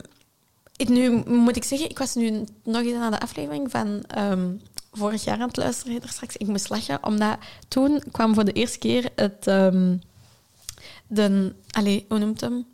ik, 0.76 0.88
nu 0.88 1.10
moet 1.26 1.56
ik 1.56 1.64
zeggen, 1.64 1.90
ik 1.90 1.98
was 1.98 2.14
nu 2.14 2.44
nog 2.64 2.82
eens 2.82 2.92
naar 2.92 3.10
de 3.10 3.20
aflevering 3.20 3.70
van 3.70 4.02
ehm, 4.06 4.50
vorig 4.92 5.24
jaar 5.24 5.40
aan 5.40 5.48
het 5.48 5.56
luisteren. 5.56 6.00
Straks, 6.08 6.36
ik 6.36 6.46
moest 6.46 6.68
lachen, 6.68 7.04
omdat 7.04 7.38
toen 7.68 8.02
kwam 8.10 8.34
voor 8.34 8.44
de 8.44 8.52
eerste 8.52 8.78
keer 8.78 9.10
het... 9.14 9.46
ehm, 9.46 9.96
de, 11.06 11.54
allee, 11.70 12.04
hoe 12.08 12.18
noemt 12.18 12.40
hem? 12.40 12.66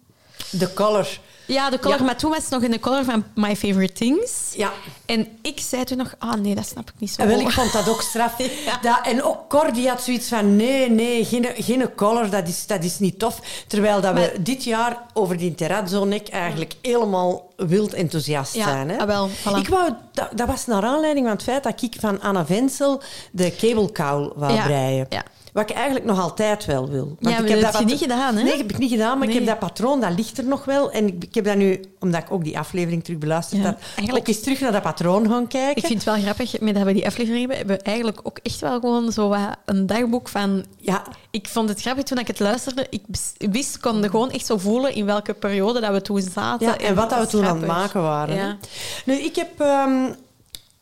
De 0.50 0.72
color. 0.72 1.18
Ja, 1.46 1.70
de 1.70 1.78
color, 1.78 1.98
Ja. 1.98 2.04
maar 2.04 2.16
toen 2.16 2.30
was 2.30 2.38
het 2.38 2.50
nog 2.50 2.62
in 2.62 2.70
de 2.70 2.80
color 2.80 3.04
van 3.04 3.24
My 3.34 3.56
Favorite 3.56 3.92
Things. 3.92 4.30
Ja. 4.56 4.72
En 5.06 5.28
ik 5.42 5.60
zei 5.60 5.84
toen 5.84 5.96
nog, 5.96 6.14
ah 6.18 6.34
nee, 6.34 6.54
dat 6.54 6.66
snap 6.66 6.88
ik 6.88 6.94
niet 6.98 7.10
zo. 7.10 7.22
En 7.22 7.28
wel, 7.28 7.40
ik 7.40 7.50
vond 7.50 7.72
dat 7.72 7.88
ook 7.88 8.02
straf. 8.02 8.36
Dat, 8.82 8.98
en 9.02 9.22
ook 9.22 9.48
Cor 9.48 9.72
die 9.72 9.88
had 9.88 10.02
zoiets 10.02 10.28
van, 10.28 10.56
nee, 10.56 10.90
nee, 10.90 11.24
geen, 11.24 11.46
geen 11.54 11.94
color, 11.94 12.30
dat 12.30 12.48
is, 12.48 12.66
dat 12.66 12.84
is 12.84 12.98
niet 12.98 13.18
tof. 13.18 13.40
Terwijl 13.66 14.00
dat 14.00 14.14
we 14.14 14.32
dit 14.40 14.64
jaar 14.64 14.98
over 15.12 15.36
die 15.36 15.54
terrazzo-nek 15.54 16.28
eigenlijk 16.28 16.74
helemaal 16.82 17.52
wild 17.56 17.94
enthousiast 17.94 18.54
Ja, 18.54 18.64
zijn. 18.64 18.88
Hè? 18.90 18.98
ah, 18.98 19.06
wel, 19.06 19.28
voilà. 19.28 19.56
Ik 19.58 19.68
wou, 19.68 19.90
dat, 20.12 20.28
dat 20.34 20.46
was 20.46 20.66
naar 20.66 20.82
aanleiding 20.84 21.26
van 21.26 21.34
het 21.34 21.44
feit 21.44 21.62
dat 21.62 21.82
ik 21.82 21.94
van 22.00 22.20
Anna 22.20 22.46
Vensel 22.46 23.02
de 23.32 23.88
cowl 23.92 24.32
wou 24.36 24.52
Ja, 24.52 24.64
breien. 24.64 25.06
ja. 25.08 25.22
Wat 25.52 25.70
ik 25.70 25.76
eigenlijk 25.76 26.04
nog 26.04 26.20
altijd 26.20 26.64
wel 26.64 26.88
wil. 26.88 27.04
Want 27.20 27.34
Ja, 27.36 27.40
maar 27.42 27.50
ik 27.50 27.60
dat 27.60 27.72
heb 27.72 27.80
je 27.80 27.86
niet 27.86 27.98
gedaan, 27.98 28.36
hè? 28.36 28.42
Nee, 28.42 28.56
heb 28.56 28.70
ik 28.70 28.78
niet 28.78 28.90
gedaan, 28.90 29.18
maar 29.18 29.28
ik 29.28 29.34
heb 29.34 29.46
dat 29.46 29.58
patroon, 29.58 30.00
dat 30.00 30.10
ligt 30.16 30.38
er 30.38 30.44
nog 30.44 30.64
wel. 30.64 30.90
En 30.90 31.06
ik, 31.20 31.31
ik 31.32 31.44
heb 31.44 31.44
dat 31.44 31.56
nu, 31.56 31.80
omdat 32.00 32.22
ik 32.22 32.30
ook 32.30 32.44
die 32.44 32.58
aflevering 32.58 33.04
terug 33.04 33.18
beluisterd 33.18 33.60
Ja, 33.62 33.66
heb, 33.66 33.78
eigenlijk- 33.96 34.18
ook 34.18 34.28
eens 34.28 34.40
terug 34.42 34.60
naar 34.60 34.72
dat 34.72 34.82
patroon 34.82 35.28
gaan 35.28 35.46
kijken. 35.46 35.76
Ik 35.82 35.86
vind 35.86 36.04
het 36.04 36.14
wel 36.14 36.22
grappig, 36.22 36.60
met 36.60 36.74
dat 36.74 36.82
we 36.84 36.92
die 36.92 37.06
aflevering 37.06 37.38
hebben, 37.40 37.56
hebben 37.56 37.76
we 37.76 37.82
eigenlijk 37.82 38.20
ook 38.22 38.38
echt 38.42 38.60
wel 38.60 38.80
gewoon 38.80 39.12
zo 39.12 39.28
wat 39.28 39.56
een 39.64 39.86
dagboek 39.86 40.28
van... 40.28 40.64
Ja, 40.76 41.02
Ik 41.30 41.48
vond 41.48 41.68
het 41.68 41.80
grappig 41.80 42.04
toen 42.04 42.18
ik 42.18 42.26
het 42.26 42.40
luisterde. 42.40 42.86
Ik 42.90 43.02
wist, 43.50 43.78
kon 43.80 44.04
gewoon 44.10 44.30
echt 44.30 44.46
zo 44.46 44.58
voelen 44.58 44.94
in 44.94 45.04
welke 45.06 45.34
periode 45.34 45.80
dat 45.80 45.92
we 45.92 46.02
toen 46.02 46.20
zaten. 46.20 46.66
Ja, 46.66 46.78
en 46.78 46.94
wat 46.94 47.10
dat 47.10 47.18
we 47.18 47.26
toen 47.26 47.44
aan 47.44 47.56
het 47.56 47.66
maken 47.66 48.02
waren. 48.02 48.34
Ja. 48.34 48.56
Nu, 49.04 49.14
ik 49.14 49.36
heb 49.36 49.60
ehm, 49.60 50.12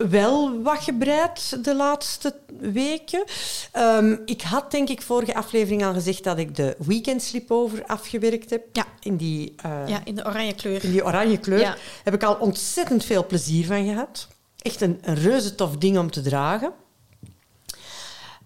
wel 0.08 0.62
wat 0.62 0.78
gebreid 0.78 1.64
de 1.64 1.74
laatste 1.74 2.34
weken. 2.58 3.24
Ehm, 3.72 4.16
ik 4.24 4.42
had 4.42 4.70
denk 4.70 4.88
ik 4.88 5.02
vorige 5.02 5.34
aflevering 5.34 5.84
al 5.84 5.92
gezegd 5.92 6.24
dat 6.24 6.38
ik 6.38 6.56
de 6.56 6.76
weekend 6.78 7.22
sleepover 7.22 7.84
afgewerkt 7.86 8.50
heb. 8.50 8.62
Ja. 8.72 8.84
In 9.00 9.16
die, 9.16 9.54
eh, 9.56 9.70
Ja, 9.86 10.00
in 10.04 10.14
de 10.14 10.26
oranje 10.26 10.54
kleur. 10.54 10.84
in 10.84 10.90
die 10.90 11.04
oranje 11.04 11.38
kleur. 11.38 11.58
Ja. 11.58 11.76
Heb 12.04 12.14
ik 12.14 12.22
al 12.22 12.34
ontzettend 12.34 13.04
veel 13.04 13.26
plezier 13.26 13.66
van 13.66 13.84
gehad. 13.86 14.28
Echt 14.58 14.80
een, 14.80 14.98
een 15.02 15.14
reuze 15.14 15.54
tof 15.54 15.76
ding 15.76 15.98
om 15.98 16.10
te 16.10 16.20
dragen. 16.22 16.72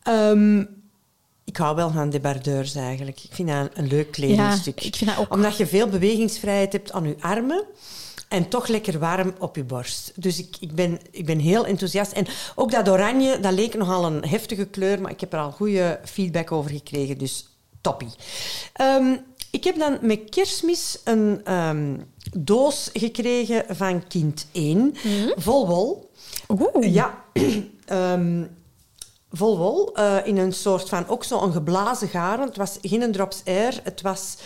Ehm, 0.02 0.60
ik 1.44 1.56
hou 1.56 1.76
wel 1.76 1.90
van 1.90 2.10
debardeurs 2.10 2.74
eigenlijk. 2.74 3.20
Ik 3.24 3.30
vind 3.34 3.48
dat 3.48 3.56
een, 3.56 3.70
een 3.74 3.86
leuk 3.86 4.10
kledingstuk. 4.12 4.78
Ja, 4.80 4.86
ik 4.86 4.96
vind 4.96 5.10
dat 5.10 5.18
ook. 5.18 5.32
Omdat 5.32 5.56
je 5.56 5.66
veel 5.66 5.88
bewegingsvrijheid 5.88 6.72
hebt 6.72 6.92
aan 6.92 7.08
je 7.08 7.16
armen. 7.20 7.64
En 8.34 8.48
toch 8.48 8.66
lekker 8.66 8.98
warm 8.98 9.34
op 9.38 9.56
je 9.56 9.64
borst. 9.64 10.12
Dus 10.14 10.38
ik, 10.38 10.56
ik, 10.60 10.74
ben, 10.74 10.98
ik 11.10 11.26
ben 11.26 11.38
heel 11.38 11.66
enthousiast. 11.66 12.12
En 12.12 12.26
ook 12.54 12.70
dat 12.70 12.88
oranje, 12.88 13.40
dat 13.40 13.52
leek 13.52 13.74
nogal 13.74 14.04
een 14.04 14.24
heftige 14.26 14.64
kleur. 14.64 15.00
Maar 15.00 15.10
ik 15.10 15.20
heb 15.20 15.32
er 15.32 15.38
al 15.38 15.50
goede 15.50 16.00
feedback 16.04 16.52
over 16.52 16.70
gekregen. 16.70 17.18
Dus 17.18 17.48
toppie. 17.80 18.08
Ehm, 18.72 19.16
ik 19.50 19.64
heb 19.64 19.78
dan 19.78 19.98
met 20.00 20.30
kerstmis 20.30 20.98
een 21.04 21.40
ehm, 21.44 21.96
doos 22.38 22.90
gekregen 22.92 23.76
van 23.76 24.06
kind 24.06 24.46
1. 24.52 24.94
Vol 25.36 25.66
wol. 25.66 26.10
Oeh. 26.48 26.94
Ja, 26.94 27.24
ehm, 27.84 28.44
vol 29.30 29.58
wol. 29.58 29.94
eh, 29.96 30.16
in 30.24 30.36
een 30.36 30.52
soort 30.52 30.88
van, 30.88 31.08
ook 31.08 31.24
zo'n 31.24 31.52
geblazen 31.52 32.08
garen. 32.08 32.46
Het 32.46 32.56
was 32.56 32.78
geen 32.82 33.12
drops 33.12 33.42
air. 33.44 33.80
Het 33.82 34.02
was, 34.02 34.36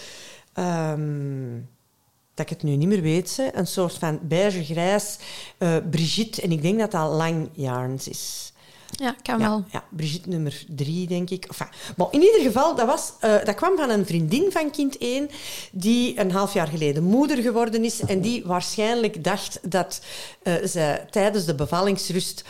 dat 2.38 2.50
ik 2.50 2.56
het 2.56 2.62
nu 2.62 2.76
niet 2.76 2.88
meer 2.88 3.02
weet, 3.02 3.38
een 3.52 3.66
soort 3.66 3.94
van 3.94 4.18
beige-grijs 4.22 5.18
eh, 5.58 5.76
Brigitte. 5.90 6.42
En 6.42 6.52
ik 6.52 6.62
denk 6.62 6.78
dat 6.78 6.90
dat 6.90 7.12
lang 7.12 7.48
yarns 7.52 8.08
is. 8.08 8.52
Ja, 8.90 9.14
kan 9.22 9.38
wel. 9.38 9.64
ja, 9.70 9.84
Brigitte 9.90 10.28
nummer 10.28 10.64
drie, 10.68 11.06
denk 11.06 11.30
ik. 11.30 11.44
Enfin, 11.44 11.66
maar 11.96 12.06
in 12.10 12.22
ieder 12.22 12.40
geval, 12.40 12.74
dat, 12.74 12.86
was, 12.86 13.12
eh, 13.20 13.44
dat 13.44 13.54
kwam 13.54 13.76
van 13.76 13.90
een 13.90 14.06
vriendin 14.06 14.52
van 14.52 14.70
kind 14.70 14.98
1, 14.98 15.30
die 15.72 16.20
een 16.20 16.30
half 16.30 16.52
jaar 16.52 16.68
geleden 16.68 17.02
moeder 17.02 17.42
geworden 17.42 17.84
is 17.84 18.00
en 18.00 18.20
die 18.20 18.44
waarschijnlijk 18.44 19.24
dacht 19.24 19.58
dat 19.62 20.00
eh, 20.42 20.54
ze 20.64 21.00
tijdens 21.10 21.44
de 21.44 21.54
bevallingsrust 21.54 22.44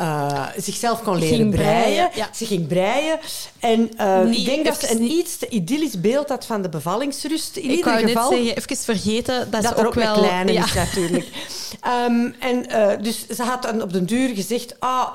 eh, 0.00 0.46
zichzelf 0.56 1.02
kon 1.02 1.18
leren 1.18 1.36
Ging 1.36 1.54
breien, 1.54 1.82
breien. 1.82 2.10
ja. 2.14 2.28
Ze 2.34 2.46
ging 2.46 2.66
breien. 2.66 3.18
En 3.58 3.90
eh, 3.96 4.32
ik 4.32 4.44
denk 4.44 4.64
dat 4.64 4.80
ze 4.80 4.90
een 4.90 5.02
iets 5.02 5.36
te 5.36 5.48
idyllisch 5.48 6.00
beeld 6.00 6.28
had 6.28 6.46
van 6.46 6.62
de 6.62 6.68
bevallingsrust. 6.68 7.56
In 7.56 7.70
ik 7.70 7.70
ieder 7.70 7.92
geval 7.92 8.30
net 8.30 8.38
zeggen, 8.38 8.56
even 8.56 8.76
vergeten 8.76 9.50
dat, 9.50 9.62
dat 9.62 9.78
ze 9.78 9.86
ook 9.86 9.94
wel... 9.94 10.14
kleine 10.14 10.52
ja. 10.52 10.64
is 10.64 10.74
natuurlijk. 10.74 11.28
Ehm, 11.80 12.30
en 12.38 12.68
eh, 12.68 13.02
dus 13.02 13.26
ze 13.26 13.42
had 13.42 13.62
dan 13.62 13.82
op 13.82 13.92
den 13.92 14.06
duur 14.06 14.34
gezegd... 14.34 14.80
Ah, 14.80 15.08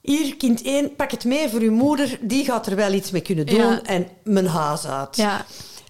hier, 0.00 0.36
kind 0.36 0.62
1, 0.62 0.96
pak 0.96 1.10
het 1.10 1.24
mee 1.24 1.48
voor 1.48 1.60
uw 1.60 1.72
moeder. 1.72 2.18
Die 2.20 2.44
gaat 2.44 2.66
er 2.66 2.76
wel 2.76 2.92
iets 2.92 3.10
mee 3.10 3.22
kunnen 3.22 3.46
doen. 3.46 3.58
Ja. 3.58 3.82
En 3.82 4.08
mijn 4.22 4.46
huis 4.46 4.86
uit. 4.86 5.16
Ja. 5.16 5.44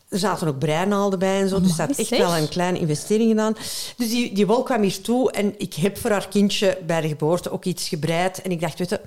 Er 0.09 0.19
zaten 0.19 0.49
ook 0.49 0.59
breinaalden 0.59 1.19
bij 1.19 1.41
en 1.41 1.49
zo. 1.49 1.61
Dus 1.61 1.79
Amai, 1.81 1.93
echt 1.97 2.09
zeg. 2.09 2.19
wel 2.19 2.37
een 2.37 2.49
kleine 2.49 2.79
investering 2.79 3.29
gedaan. 3.31 3.53
Dus 3.97 4.09
die, 4.09 4.35
die 4.35 4.47
wol 4.47 4.63
kwam 4.63 4.83
hier 4.83 5.01
toe. 5.01 5.33
En 5.33 5.55
ik 5.59 5.75
heb 5.75 5.99
voor 5.99 6.11
haar 6.11 6.29
kindje 6.29 6.79
bij 6.87 7.01
de 7.01 7.09
geboorte 7.09 7.51
ook 7.51 7.65
iets 7.65 7.89
gebreid. 7.89 8.43
En 8.43 8.51
ik 8.51 8.61
dacht, 8.61 8.79
weet 8.79 8.89
je... 8.91 9.01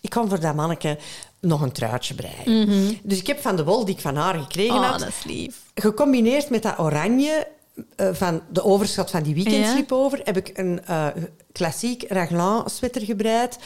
Ik 0.00 0.10
kan 0.12 0.28
voor 0.28 0.40
dat 0.40 0.54
manneke 0.54 0.98
nog 1.40 1.60
een 1.60 1.72
truitje 1.72 2.14
breien. 2.14 2.98
Dus 3.02 3.18
ik 3.18 3.26
heb 3.26 3.40
van 3.40 3.56
de 3.56 3.64
wol 3.64 3.84
die 3.84 3.94
ik 3.94 4.00
van 4.00 4.16
haar 4.16 4.34
gekregen 4.34 4.74
Mhm. 4.74 4.84
Oh, 4.84 4.90
had... 4.90 4.98
dat 5.00 5.08
is 5.08 5.24
lief. 5.24 5.56
Gecombineerd 5.74 6.50
met 6.50 6.62
dat 6.62 6.78
oranje 6.78 7.46
eh, 7.96 8.08
van 8.12 8.42
de 8.50 8.64
overschot 8.64 9.10
van 9.10 9.22
die 9.22 9.34
weekend 9.34 9.56
Ja. 9.56 9.70
sleepover 9.72 10.20
heb 10.24 10.36
ik 10.36 10.50
een 10.58 10.84
eh, 10.84 11.06
klassiek 11.52 12.04
raglan 12.08 12.70
sweater 12.70 13.02
gebreid 13.02 13.58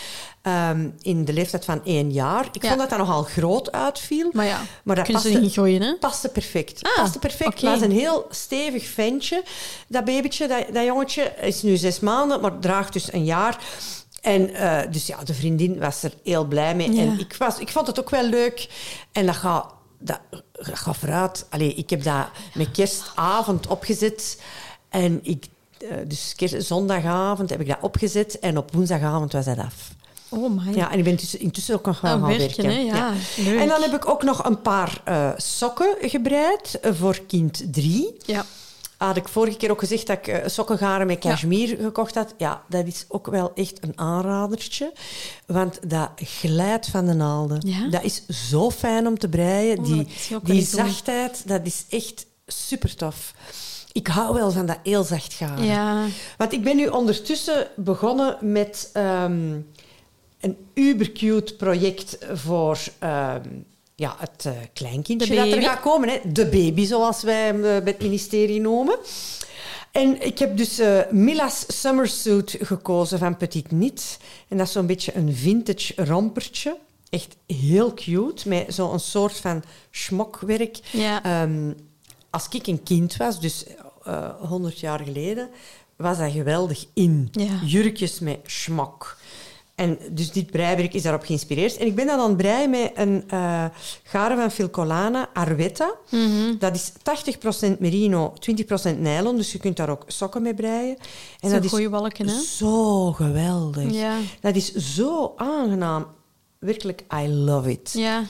ehm, 0.42 0.88
in 1.00 1.24
de 1.24 1.32
leeftijd 1.32 1.64
van 1.64 1.84
één 1.84 2.12
jaar. 2.12 2.48
Ik 2.52 2.62
Ja. 2.62 2.68
vond 2.68 2.80
dat 2.80 2.90
dat 2.90 2.98
nogal 2.98 3.22
groot 3.22 3.72
uitviel. 3.72 4.30
Maar 4.32 4.46
ja, 4.46 4.60
maar 4.84 4.96
dat 4.96 5.10
paste, 5.12 5.28
niet 5.38 5.52
gooien, 5.52 5.82
hè? 5.82 5.94
paste 5.96 6.28
perfect. 6.28 6.82
Ah, 6.82 6.94
paste 6.94 7.18
perfect. 7.18 7.52
Het 7.60 7.70
was 7.70 7.80
een 7.80 7.90
heel 7.92 8.26
stevig 8.30 8.86
ventje. 8.88 9.42
Dat 9.88 10.04
babytje, 10.04 10.46
dat, 10.48 10.64
dat 10.72 10.84
jongetje, 10.84 11.22
is 11.40 11.62
nu 11.62 11.76
zes 11.76 12.00
maanden, 12.00 12.40
maar 12.40 12.58
draagt 12.58 12.92
dus 12.92 13.12
een 13.12 13.24
jaar. 13.24 13.58
En 14.20 14.54
eh, 14.54 14.92
dus 14.92 15.06
ja, 15.06 15.16
de 15.24 15.34
vriendin 15.34 15.78
was 15.78 16.02
er 16.02 16.12
heel 16.24 16.44
blij 16.44 16.74
mee. 16.74 16.92
Ja. 16.92 17.00
En 17.02 17.18
ik, 17.18 17.34
was, 17.38 17.58
ik 17.58 17.68
vond 17.68 17.86
het 17.86 18.00
ook 18.00 18.10
wel 18.10 18.24
leuk. 18.28 18.68
En 19.12 19.26
dat 19.26 19.36
gaat, 19.36 19.66
dat 19.98 20.20
gaat 20.60 20.96
vooruit. 20.96 21.46
Allee, 21.48 21.74
ik 21.74 21.90
heb 21.90 22.02
dat 22.02 22.26
met 22.54 22.70
kerstavond 22.70 23.66
opgezet. 23.66 24.40
En 24.88 25.20
ik, 25.22 25.46
eh, 25.78 25.96
dus 26.06 26.34
kerst, 26.36 26.66
zondagavond 26.66 27.50
heb 27.50 27.60
ik 27.60 27.66
dat 27.66 27.78
opgezet. 27.80 28.38
En 28.38 28.58
op 28.58 28.72
woensdagavond 28.72 29.32
was 29.32 29.44
dat 29.44 29.58
af. 29.58 29.90
Oh 30.28 30.64
my. 30.64 30.74
Ja, 30.74 30.92
en 30.92 30.98
ik 30.98 31.04
ben 31.04 31.16
tussen, 31.16 31.40
intussen 31.40 31.74
ook 31.74 31.86
nog 31.86 31.98
gaan 31.98 32.26
werken? 32.26 32.84
Ja. 32.84 33.12
En 33.36 33.68
dan 33.68 33.82
heb 33.82 33.94
ik 33.94 34.08
ook 34.08 34.22
nog 34.22 34.44
een 34.44 34.60
paar 34.60 35.00
eh, 35.04 35.30
sokken 35.36 35.96
gebreid 36.00 36.78
eh, 36.80 36.92
voor 36.94 37.20
kind 37.26 37.72
3. 37.72 38.16
Ja. 38.26 38.44
Had 39.06 39.16
ik 39.16 39.28
vorige 39.28 39.56
keer 39.56 39.70
ook 39.70 39.78
gezegd 39.78 40.06
dat 40.06 40.16
ik 40.16 40.26
eh, 40.26 40.48
sokkengaren 40.48 41.06
met 41.06 41.18
cashmere 41.18 41.76
gekocht 41.76 42.14
had. 42.14 42.34
Ja, 42.38 42.62
dat 42.68 42.86
is 42.86 43.04
ook 43.08 43.26
wel 43.26 43.52
echt 43.54 43.78
een 43.82 43.98
aanradertje. 43.98 44.92
Want 45.46 45.90
dat 45.90 46.10
glijdt 46.16 46.86
van 46.88 47.06
de 47.06 47.12
naalden. 47.12 47.68
Ja? 47.68 47.88
Dat 47.88 48.02
is 48.02 48.26
zo 48.50 48.70
fijn 48.70 49.06
om 49.06 49.18
te 49.18 49.28
breien. 49.28 49.78
Oh, 49.78 49.84
die 49.84 50.06
die 50.42 50.62
zachtheid, 50.62 51.48
dat 51.48 51.60
is 51.66 51.84
echt 51.88 52.26
super 52.46 52.96
tof. 52.96 53.34
Ik 53.92 54.06
hou 54.06 54.34
wel 54.34 54.50
van 54.50 54.66
dat 54.66 54.78
heel 54.82 55.04
zacht 55.04 55.32
garen. 55.32 55.64
Ja. 55.64 56.06
Want 56.36 56.52
ik 56.52 56.62
ben 56.62 56.76
nu 56.76 56.86
ondertussen 56.86 57.68
begonnen 57.76 58.36
met 58.40 58.90
ehm, 58.92 59.58
een 60.40 60.56
uber-cute 60.74 61.54
project 61.54 62.18
voor 62.32 62.78
ehm, 62.98 63.48
ja, 64.00 64.16
het 64.18 64.46
eh, 64.46 64.52
kleinkindje 64.72 65.34
dat 65.34 65.52
er 65.52 65.62
gaat 65.62 65.80
komen. 65.80 66.08
Hè. 66.08 66.18
De 66.32 66.46
baby, 66.46 66.84
zoals 66.84 67.22
wij 67.22 67.44
hem 67.44 67.56
eh, 67.56 67.62
bij 67.62 67.92
het 67.92 68.02
ministerie 68.02 68.60
noemen. 68.60 68.98
En 69.92 70.26
ik 70.26 70.38
heb 70.38 70.56
dus 70.56 70.78
eh, 70.78 71.00
Mila's 71.10 71.64
Summersuit 71.68 72.56
gekozen 72.60 73.18
van 73.18 73.36
Petit 73.36 73.70
Nit. 73.70 74.18
En 74.48 74.56
dat 74.56 74.66
is 74.66 74.72
zo'n 74.72 74.86
beetje 74.86 75.16
een 75.16 75.34
vintage 75.34 76.04
rompertje. 76.04 76.76
Echt 77.10 77.36
heel 77.46 77.94
cute, 77.94 78.48
met 78.48 78.74
zo'n 78.74 78.98
soort 78.98 79.36
van 79.36 79.62
schmokwerk. 79.90 80.78
Ja. 80.92 81.22
Ehm, 81.22 81.72
als 82.30 82.46
ik 82.50 82.66
een 82.66 82.82
kind 82.82 83.16
was, 83.16 83.40
dus 83.40 83.64
eh 84.04 84.30
100 84.40 84.80
jaar 84.80 85.00
geleden, 85.04 85.48
was 85.96 86.18
dat 86.18 86.32
geweldig 86.32 86.86
in. 86.94 87.28
Ja. 87.32 87.60
Jurkjes 87.64 88.18
met 88.20 88.38
schmok. 88.46 89.16
En 89.80 89.98
dus 90.10 90.32
dit 90.32 90.50
breiwerk 90.50 90.94
is 90.94 91.02
daarop 91.02 91.24
geïnspireerd. 91.24 91.76
En 91.76 91.86
ik 91.86 91.94
ben 91.94 92.06
dan 92.06 92.20
aan 92.20 92.28
het 92.28 92.36
breien 92.36 92.70
met 92.70 92.90
een 92.94 93.24
eh 93.28 93.64
garen 94.02 94.36
van 94.36 94.50
Filcolana 94.50 95.28
Arvetta. 95.32 95.94
Mhm. 96.10 96.58
Dat 96.58 96.74
is 96.74 96.92
80% 97.02 97.78
merino, 97.78 98.32
20% 98.38 98.98
nylon. 98.98 99.36
Dus 99.36 99.52
je 99.52 99.58
kunt 99.58 99.76
daar 99.76 99.88
ook 99.88 100.04
sokken 100.06 100.42
mee 100.42 100.54
breien. 100.54 100.96
En 101.40 101.50
dat 101.50 101.66
goeie 101.66 101.90
wolken, 101.90 102.28
hè? 102.28 102.34
is 102.34 102.56
zo 102.56 103.12
geweldig. 103.12 103.92
Ja. 103.92 104.16
Dat 104.40 104.56
is 104.56 104.74
zo 104.74 105.32
aangenaam. 105.36 106.06
Werkelijk, 106.58 107.04
I 107.22 107.28
love 107.28 107.70
it. 107.70 107.90
Ja. 107.92 108.20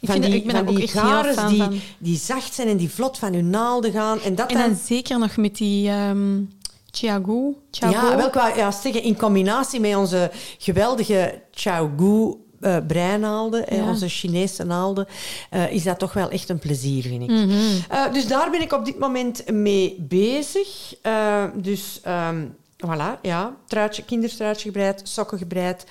Ik, 0.00 0.08
Van 0.08 0.12
vind, 0.12 0.24
die, 0.24 0.34
ik 0.34 0.46
ben 0.46 0.56
van 0.56 0.68
ook 0.68 0.74
die 0.74 0.82
echt 0.82 0.92
garen 0.92 1.48
die, 1.48 1.62
van. 1.62 1.80
die 1.98 2.16
zacht 2.16 2.54
zijn 2.54 2.68
en 2.68 2.76
die 2.76 2.90
vlot 2.90 3.18
van 3.18 3.34
hun 3.34 3.50
naalden 3.50 3.92
gaan. 3.92 4.20
En 4.20 4.34
dat 4.34 4.50
En 4.50 4.58
dan 4.58 4.68
dan... 4.68 4.78
zeker 4.84 5.18
nog 5.18 5.36
met 5.36 5.56
die 5.56 5.88
ehm 5.88 6.40
Chiago. 6.92 7.54
Ja, 7.70 8.16
wel 8.16 8.30
qua, 8.30 8.48
ja, 8.56 8.70
zeggen, 8.70 9.02
in 9.02 9.16
combinatie 9.16 9.80
met 9.80 9.96
onze 9.96 10.30
geweldige 10.58 11.42
Chaogu 11.50 12.34
eh 12.60 12.76
breinaalden, 12.86 13.66
eh, 13.68 13.78
Ja. 13.78 13.88
onze 13.88 14.08
Chinese 14.08 14.64
naalden, 14.64 15.06
eh, 15.50 15.72
is 15.72 15.82
dat 15.82 15.98
toch 15.98 16.12
wel 16.12 16.30
echt 16.30 16.48
een 16.48 16.58
plezier, 16.58 17.02
vind 17.02 17.22
ik. 17.22 17.28
Mhm. 17.28 18.12
Dus 18.12 18.26
daar 18.26 18.50
ben 18.50 18.60
ik 18.60 18.72
op 18.72 18.84
dit 18.84 18.98
moment 18.98 19.50
mee 19.50 19.96
bezig. 20.00 20.94
Dus 21.54 22.00
ehm, 22.02 22.46
voilà, 22.86 23.20
ja, 23.22 23.56
truitje, 23.66 24.04
kindertruitje 24.04 24.64
gebreid, 24.64 25.00
sokken 25.04 25.38
gebreid. 25.38 25.84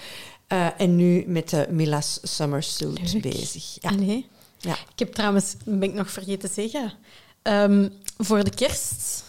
En 0.78 0.96
nu 0.96 1.24
met 1.28 1.50
de 1.50 1.68
Mila's 1.70 2.20
Summer 2.24 2.64
Suit 2.64 3.14
Leuk. 3.14 3.22
bezig. 3.22 3.78
Ja. 3.82 3.90
Allee. 3.90 4.28
Ja. 4.58 4.74
Ik 4.74 5.00
heb 5.00 5.14
trouwens, 5.14 5.56
ben 5.66 5.84
ik 5.90 5.94
nog 5.94 6.12
vergeten 6.12 6.50
te 6.50 6.62
zeggen, 6.62 6.94
Ehm, 7.42 7.88
voor 8.18 8.44
de 8.44 8.50
kerst 8.50 9.24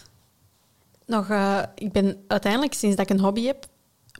nog... 1.05 1.29
eh, 1.29 1.59
ik 1.75 1.91
ben 1.91 2.23
uiteindelijk, 2.27 2.73
sinds 2.73 2.95
dat 2.95 3.09
ik 3.09 3.17
een 3.17 3.23
hobby 3.23 3.45
heb, 3.45 3.65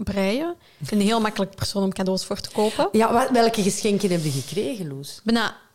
breien, 0.03 0.55
een 0.89 1.01
heel 1.01 1.21
makkelijk 1.21 1.55
persoon 1.55 1.83
om 1.83 1.93
cadeaus 1.93 2.25
voor 2.25 2.39
te 2.39 2.49
kopen. 2.51 2.89
Ja, 2.91 3.13
wat, 3.13 3.29
welke 3.29 3.61
geschenken 3.63 4.11
heb 4.11 4.23
je 4.23 4.31
gekregen, 4.31 4.87
Loes? 4.87 5.21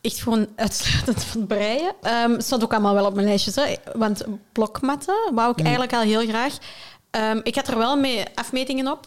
Echt 0.00 0.20
gewoon 0.22 0.46
uitsluitend 0.56 1.24
van 1.24 1.46
breien. 1.46 1.92
Ehm 2.02 2.30
het 2.32 2.44
stond 2.44 2.62
ook 2.62 2.72
allemaal 2.72 2.94
wel 2.94 3.06
op 3.06 3.14
mijn 3.14 3.26
lijstjes. 3.26 3.54
Hè. 3.54 3.74
Want 3.94 4.24
blokmatten 4.52 5.14
wou 5.34 5.50
ik 5.56 5.60
eigenlijk 5.60 5.92
al 5.92 6.00
heel 6.00 6.26
graag. 6.28 6.58
Ehm, 7.10 7.40
ik 7.42 7.54
had 7.54 7.68
er 7.68 7.78
wel 7.78 7.96
mee 7.96 8.24
afmetingen 8.34 8.88
op. 8.88 9.06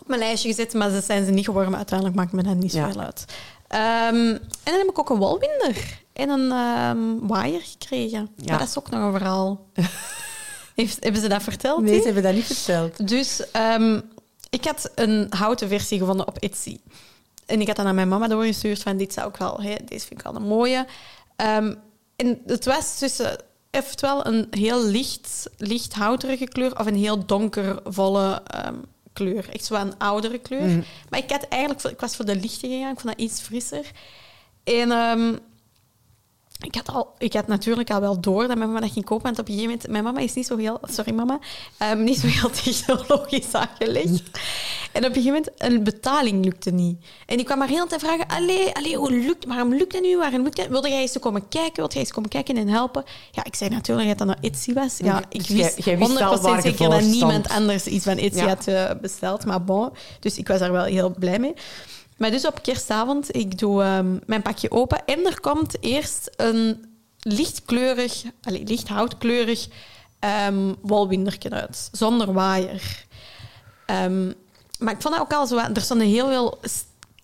Op 0.00 0.08
mijn 0.08 0.20
lijstje 0.20 0.48
gezet, 0.48 0.74
maar 0.74 0.90
dat 0.90 1.04
zijn 1.04 1.24
ze 1.24 1.30
niet 1.30 1.44
geworden. 1.44 1.68
Maar 1.70 1.78
uiteindelijk 1.78 2.18
maakt 2.18 2.32
me 2.32 2.42
dat 2.42 2.54
niet 2.54 2.72
Ja. 2.72 2.84
zoveel 2.86 3.00
uit. 3.02 3.24
Ehm, 3.68 4.16
en 4.16 4.40
dan 4.64 4.74
heb 4.78 4.88
ik 4.88 4.98
ook 4.98 5.10
een 5.10 5.18
walwinder 5.18 6.00
en 6.12 6.28
een 6.28 6.50
ehm 6.52 7.26
waaier 7.26 7.60
gekregen. 7.62 8.28
Ja. 8.36 8.44
Maar 8.50 8.58
dat 8.58 8.68
is 8.68 8.78
ook 8.78 8.90
nog 8.90 9.00
een 9.02 9.12
verhaal. 9.18 9.60
Heeft, 10.74 11.02
hebben 11.02 11.20
ze 11.20 11.28
dat 11.28 11.42
verteld? 11.42 11.82
Nee, 11.82 11.98
ze 11.98 12.04
hebben 12.04 12.22
dat 12.22 12.34
niet 12.34 12.44
verteld. 12.44 13.08
Dus 13.08 13.50
ehm, 13.50 14.00
ik 14.50 14.64
had 14.64 14.90
een 14.94 15.26
houten 15.30 15.68
versie 15.68 15.98
gevonden 15.98 16.26
op 16.26 16.38
Etsy. 16.38 16.78
En 17.46 17.60
ik 17.60 17.66
had 17.66 17.76
dat 17.76 17.86
aan 17.86 17.94
mijn 17.94 18.08
mama 18.08 18.28
doorgestuurd 18.28 18.82
van 18.82 18.96
dit 18.96 19.12
zou 19.12 19.28
ik 19.28 19.36
wel, 19.36 19.60
hè, 19.60 19.74
deze 19.84 20.06
vind 20.06 20.20
ik 20.20 20.22
wel 20.22 20.34
een 20.34 20.48
mooie. 20.48 20.86
Ehm, 21.36 21.74
en 22.16 22.40
het 22.46 22.64
was 22.64 22.98
tussen 22.98 23.36
oftewel 23.70 24.26
een 24.26 24.46
heel 24.50 24.84
licht, 24.84 25.50
licht 25.56 25.94
houterige 25.94 26.44
kleur 26.44 26.78
of 26.78 26.86
een 26.86 26.96
heel 26.96 27.26
donkervolle 27.26 28.42
ehm, 28.46 28.74
kleur. 29.12 29.48
Echt 29.48 29.64
zo 29.64 29.74
een 29.74 29.98
oudere 29.98 30.38
kleur. 30.38 30.68
Mhm. 30.68 30.82
Maar 31.08 31.20
ik, 31.20 31.30
had 31.30 31.48
eigenlijk, 31.48 31.82
ik 31.84 32.00
was 32.00 32.16
voor 32.16 32.24
de 32.24 32.36
lichte 32.36 32.68
gegaan, 32.68 32.92
ik 32.92 33.00
vond 33.00 33.16
dat 33.16 33.24
iets 33.24 33.40
frisser. 33.40 33.90
En 34.64 34.90
ehm, 34.90 35.36
ik 36.64 36.74
had, 36.74 36.88
al, 36.94 37.14
ik 37.18 37.32
had 37.32 37.46
natuurlijk 37.46 37.90
al 37.90 38.00
wel 38.00 38.20
door 38.20 38.46
dat 38.48 38.56
mijn 38.56 38.68
mama 38.68 38.80
dat 38.80 38.92
ging 38.92 39.04
kopen. 39.04 39.24
Want 39.24 39.38
op 39.38 39.48
een 39.48 39.54
gegeven 39.54 39.70
moment... 39.74 39.90
Mijn 39.92 40.04
mama 40.04 40.20
is 40.20 40.34
niet 40.34 40.46
zo 40.46 40.56
heel... 40.56 40.78
Sorry, 40.82 41.12
mama. 41.14 41.38
ehm, 41.78 42.04
niet 42.04 42.18
zo 42.18 42.26
heel 42.26 42.50
technologisch 42.64 43.52
aangelegd. 43.52 44.22
En 44.92 45.04
op 45.04 45.16
een 45.16 45.22
gegeven 45.22 45.24
moment... 45.24 45.50
Een 45.56 45.84
betaling 45.84 46.44
lukte 46.44 46.70
niet. 46.70 47.04
En 47.26 47.38
ik 47.38 47.44
kwam 47.44 47.58
maar 47.58 47.68
heel 47.68 47.86
tijd 47.86 48.00
vragen... 48.00 48.26
Allee, 48.26 48.74
allee 48.74 48.96
hoe 48.96 49.10
lukt, 49.12 49.44
waarom 49.46 49.74
lukt 49.74 49.92
dat 49.92 50.02
nu? 50.02 50.16
Waarom 50.16 50.42
lukt 50.42 50.56
dat? 50.56 50.66
Wilde 50.68 50.88
jij 50.88 51.00
eens 51.00 51.18
komen 51.20 51.48
kijken? 51.48 51.76
Wilde 51.76 51.92
jij 51.92 52.02
eens 52.02 52.12
komen 52.12 52.30
kijken 52.30 52.56
en 52.56 52.68
helpen? 52.68 53.04
Ja, 53.30 53.44
ik 53.44 53.54
zei 53.54 53.70
natuurlijk 53.70 54.08
dat 54.08 54.18
dat 54.18 54.26
naar 54.26 54.38
Etsy 54.40 54.72
was. 54.72 54.96
Ja, 54.98 55.22
ik 55.28 55.38
Dus 55.46 55.48
wist, 55.48 55.76
jij- 55.76 55.84
jij 55.84 55.98
wist 55.98 56.20
al 56.20 56.38
100% 56.38 56.40
waar 56.42 56.56
je 56.56 56.62
zeker 56.62 56.90
dat 56.90 57.00
niemand 57.02 57.48
anders 57.48 57.86
iets 57.86 58.04
van 58.04 58.16
Etsy 58.18 58.38
Ja. 58.40 58.46
had 58.48 58.66
eh, 58.66 58.90
besteld. 59.00 59.44
Maar 59.44 59.64
bon, 59.64 59.90
dus 60.20 60.38
ik 60.38 60.48
was 60.48 60.58
daar 60.58 60.72
wel 60.72 60.84
heel 60.84 61.14
blij 61.18 61.38
mee. 61.38 61.54
Maar 62.22 62.30
dus 62.30 62.46
op 62.46 62.62
kerstavond, 62.62 63.36
ik 63.36 63.58
doe 63.58 63.82
ehm, 63.82 64.18
mijn 64.26 64.42
pakje 64.42 64.70
open 64.70 65.04
en 65.04 65.26
er 65.26 65.40
komt 65.40 65.76
eerst 65.80 66.30
een 66.36 66.84
lichtkleurig, 67.18 68.22
allee, 68.42 68.64
licht 68.64 68.88
houtkleurig 68.88 69.68
um, 70.48 70.76
uit, 71.48 71.88
zonder 71.92 72.32
waaier. 72.32 73.04
Ehm, 73.86 74.32
maar 74.78 74.92
ik 74.92 75.02
vond 75.02 75.14
dat 75.14 75.20
ook 75.20 75.32
al 75.32 75.46
zo... 75.46 75.56
Er 75.56 75.80
stonden 75.80 76.06
heel 76.06 76.28
veel 76.28 76.58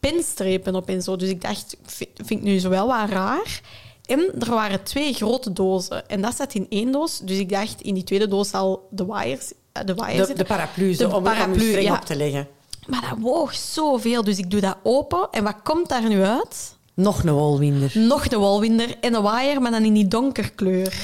pinstrepen 0.01 0.75
op 0.75 0.89
en 0.89 1.03
zo, 1.03 1.17
dus 1.17 1.29
ik 1.29 1.41
dacht, 1.41 1.77
vind, 1.85 2.31
ik 2.31 2.43
nu 2.43 2.59
zo 2.59 2.69
wel 2.69 2.87
wat 2.87 3.09
raar. 3.09 3.61
En 4.07 4.33
er 4.39 4.51
waren 4.51 4.83
twee 4.83 5.13
grote 5.13 5.53
dozen 5.53 6.09
en 6.09 6.21
dat 6.21 6.37
zat 6.37 6.55
in 6.55 6.67
één 6.69 6.93
doos. 6.93 7.19
Dus 7.19 7.39
ik 7.39 7.49
dacht, 7.49 7.81
in 7.81 7.95
die 7.95 8.05
tweede 8.05 8.29
doos 8.29 8.49
zal 8.49 8.89
de 8.91 9.05
waaiers, 9.05 9.53
eh, 9.73 9.85
de 9.85 9.95
De, 9.95 10.33
de 10.35 10.45
paraplu, 10.45 10.97
De 10.97 11.07
om, 11.07 11.13
om 11.13 11.23
paraplu, 11.23 11.65
je 11.65 11.83
ja. 11.83 11.95
op 11.95 12.05
te 12.05 12.17
leggen. 12.17 12.49
Maar 12.89 13.01
dat 13.09 13.19
woog 13.19 13.55
zoveel, 13.55 14.25
dus 14.25 14.39
ik 14.39 14.51
doe 14.51 14.61
dat 14.61 14.77
open. 14.83 15.29
En 15.31 15.45
wat 15.45 15.57
komt 15.63 15.89
daar 15.89 16.09
nu 16.09 16.23
uit? 16.23 16.77
Nog 16.95 17.23
een 17.25 17.35
walwinder. 17.35 17.93
Nog 17.99 18.29
de 18.29 18.39
walwinder 18.39 18.97
en 19.01 19.15
een 19.15 19.23
waaier, 19.23 19.63
maar 19.63 19.71
dan 19.71 19.85
in 19.85 19.93
die 19.95 20.09
donkerkleur. 20.09 20.95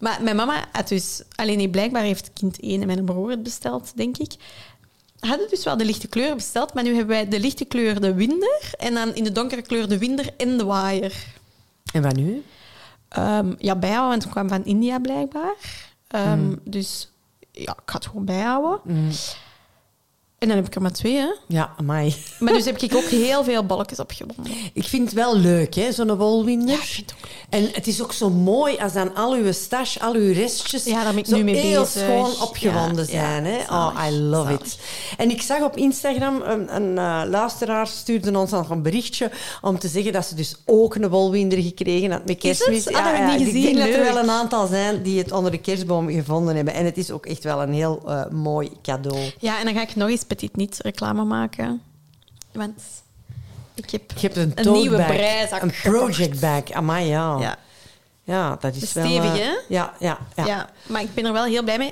Maar 0.00 0.18
mijn 0.22 0.36
mama 0.36 0.64
had 0.72 0.88
dus... 0.88 1.22
Alleen 1.34 1.56
nee, 1.56 1.68
blijkbaar 1.70 2.02
heeft 2.02 2.32
kind 2.32 2.60
1 2.60 2.80
en 2.80 2.86
mijn 2.86 3.04
broer 3.04 3.30
het 3.30 3.42
besteld, 3.42 3.92
denk 3.96 4.16
ik. 4.16 4.34
Hadden 5.20 5.48
dus 5.48 5.64
wel 5.64 5.76
de 5.76 5.84
lichte 5.84 6.08
kleur 6.08 6.34
besteld, 6.34 6.74
maar 6.74 6.82
nu 6.82 6.88
hebben 6.96 7.14
wij 7.14 7.28
de 7.28 7.40
lichte 7.40 7.64
kleur 7.64 8.00
de 8.00 8.14
winder 8.14 8.70
en 8.78 8.94
dan 8.94 9.14
in 9.14 9.24
de 9.24 9.32
donkere 9.32 9.62
kleur 9.62 9.88
de 9.88 9.98
winder 9.98 10.28
en 10.36 10.56
de 10.58 10.64
waaier. 10.64 11.14
En 11.92 12.02
wat 12.02 12.16
nu? 12.16 12.42
Ehm, 13.08 13.54
ja, 13.58 13.76
bijhouden, 13.76 14.10
want 14.10 14.22
het 14.22 14.32
kwam 14.32 14.48
van 14.48 14.64
India 14.64 14.98
blijkbaar. 14.98 15.54
Ehm, 16.08 16.54
Dus 16.64 17.10
ja, 17.52 17.72
ik 17.72 17.82
ga 17.86 17.94
het 17.96 18.06
gewoon 18.06 18.24
bijhouden. 18.24 18.80
En 20.44 20.50
dan 20.50 20.58
heb 20.58 20.66
ik 20.66 20.74
er 20.74 20.82
maar 20.82 20.92
twee, 20.92 21.16
hè. 21.16 21.26
Ja, 21.46 21.72
amai. 21.76 22.14
Maar 22.38 22.52
dus 22.52 22.64
heb 22.64 22.78
ik 22.82 22.94
ook 22.94 23.04
heel 23.04 23.44
veel 23.44 23.64
balkjes 23.66 23.98
opgewonden. 24.00 24.52
Ik 24.72 24.84
vind 24.84 25.04
het 25.04 25.12
wel 25.14 25.36
leuk, 25.36 25.74
hè, 25.74 25.92
zo'n 25.92 26.16
walwinder. 26.16 26.68
Ja, 26.68 26.74
ik 26.74 26.80
vind 26.88 27.10
het 27.10 27.18
ook 27.24 27.28
En 27.50 27.68
het 27.72 27.86
is 27.86 28.02
ook 28.02 28.12
zo 28.12 28.30
mooi 28.30 28.76
als 28.76 28.92
dan 28.92 29.14
al 29.14 29.32
uw 29.32 29.52
stash, 29.52 29.96
al 29.98 30.14
uw 30.14 30.32
restjes 30.32 30.84
Ja, 30.84 31.02
daar 31.04 31.14
ben 31.14 31.22
ik 31.22 31.28
nu 31.30 31.44
mee 31.44 31.54
heel 31.56 31.80
bezig. 31.82 32.02
schoon 32.02 32.40
opgewonden 32.48 33.04
Ja, 33.04 33.10
zijn. 33.10 33.44
ja, 33.44 33.50
hè? 33.50 33.64
zalig, 33.68 33.70
oh, 33.96 34.04
I 34.08 34.12
love 34.20 34.42
zalig. 34.44 34.60
it. 34.60 34.78
En 35.16 35.30
ik 35.30 35.42
zag 35.42 35.62
op 35.62 35.76
Instagram, 35.76 36.42
een, 36.42 36.74
een 36.76 36.98
eh, 36.98 37.22
luisteraar 37.30 37.86
stuurde 37.86 38.38
ons 38.38 38.50
nog 38.50 38.70
een 38.70 38.82
berichtje 38.82 39.30
om 39.62 39.78
te 39.78 39.88
zeggen 39.88 40.12
dat 40.12 40.26
ze 40.26 40.34
dus 40.34 40.54
ook 40.66 40.94
een 40.94 41.08
walwinder 41.08 41.58
gekregen 41.62 42.10
had 42.10 42.26
met 42.26 42.38
kerstmis. 42.38 42.86
Ah, 42.88 43.04
dat 43.04 43.04
heb 43.04 43.14
ik 43.30 43.38
niet 43.38 43.40
Ik 43.48 43.52
gezien. 43.54 43.62
denk 43.62 43.76
dat 43.86 43.96
er 43.96 44.12
wel 44.14 44.22
een 44.22 44.30
aantal 44.30 44.66
zijn 44.66 45.02
die 45.02 45.18
het 45.18 45.32
onder 45.32 45.50
de 45.50 45.58
kerstboom 45.58 46.08
gevonden 46.10 46.56
hebben. 46.56 46.74
En 46.74 46.84
het 46.84 46.96
is 46.98 47.10
ook 47.10 47.26
echt 47.26 47.44
wel 47.44 47.62
een 47.62 47.72
heel 47.72 48.02
eh, 48.06 48.26
mooi 48.30 48.70
cadeau. 48.82 49.18
Ja, 49.38 49.58
en 49.58 49.64
dan 49.64 49.74
ga 49.74 49.82
ik 49.82 49.96
nog 49.96 50.08
eens 50.08 50.24
Petit 50.34 50.56
niet 50.56 50.78
reclame 50.82 51.24
maken. 51.24 51.82
Want 52.52 52.82
ik 53.74 53.90
heb... 53.90 54.02
Je 54.16 54.28
hebt 54.28 54.36
een, 54.36 54.72
nieuwe 54.72 54.96
bag, 54.96 55.06
breizak 55.06 55.62
Een 55.62 55.72
project 55.82 56.40
bag. 56.40 56.70
Amai, 56.70 57.06
ja. 57.06 57.38
Ja, 57.40 57.58
Ja, 58.24 58.56
dat 58.60 58.74
is 58.74 58.92
wel... 58.92 59.04
Stevig, 59.06 59.38
eh, 59.38 59.44
hè? 59.44 59.52
Ja, 59.68 59.94
ja, 59.98 60.18
ja. 60.36 60.46
ja. 60.46 60.70
maar 60.86 61.02
ik 61.02 61.14
ben 61.14 61.24
er 61.24 61.32
wel 61.32 61.44
heel 61.44 61.62
blij 61.62 61.78
mee. 61.78 61.90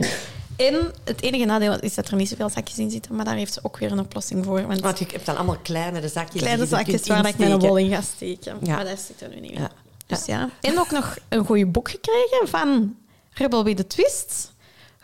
En 0.57 0.93
het 1.05 1.23
enige 1.23 1.45
nadeel 1.45 1.81
is 1.81 1.95
dat 1.95 2.09
er 2.09 2.17
niet 2.17 2.29
zoveel 2.29 2.49
zakjes 2.49 2.79
in 2.79 2.91
zitten, 2.91 3.15
maar 3.15 3.25
daar 3.25 3.35
heeft 3.35 3.53
ze 3.53 3.61
ook 3.63 3.79
weer 3.79 3.93
een 3.93 3.99
oplossing 3.99 4.45
voor. 4.45 4.67
Want 4.67 4.81
Want 4.81 4.99
je 4.99 5.07
hebt 5.11 5.27
dan 5.27 5.37
allemaal 5.37 5.59
kleinere 5.63 6.09
zakjes. 6.09 6.43
kleine 6.43 6.67
zakjes 6.67 7.07
waar 7.07 7.27
ik 7.27 7.39
mijn 7.39 7.59
wol 7.59 7.77
in 7.77 7.91
ga 7.91 8.01
steken. 8.01 8.57
Ja. 8.63 8.75
Maar 8.75 8.85
daar 8.85 8.99
zit 8.99 9.21
er 9.21 9.29
nu 9.29 9.41
niet. 9.41 9.59
Ja. 9.59 9.71
Dus 10.07 10.25
ja. 10.25 10.51
En 10.61 10.79
ook 10.79 10.91
nog 10.91 11.17
een 11.29 11.45
goede 11.45 11.67
boek 11.67 11.91
gekregen 11.91 12.49
van 12.49 12.97
Rebel 13.33 13.65
with 13.65 13.77
the 13.77 13.87
Twist. 13.87 14.52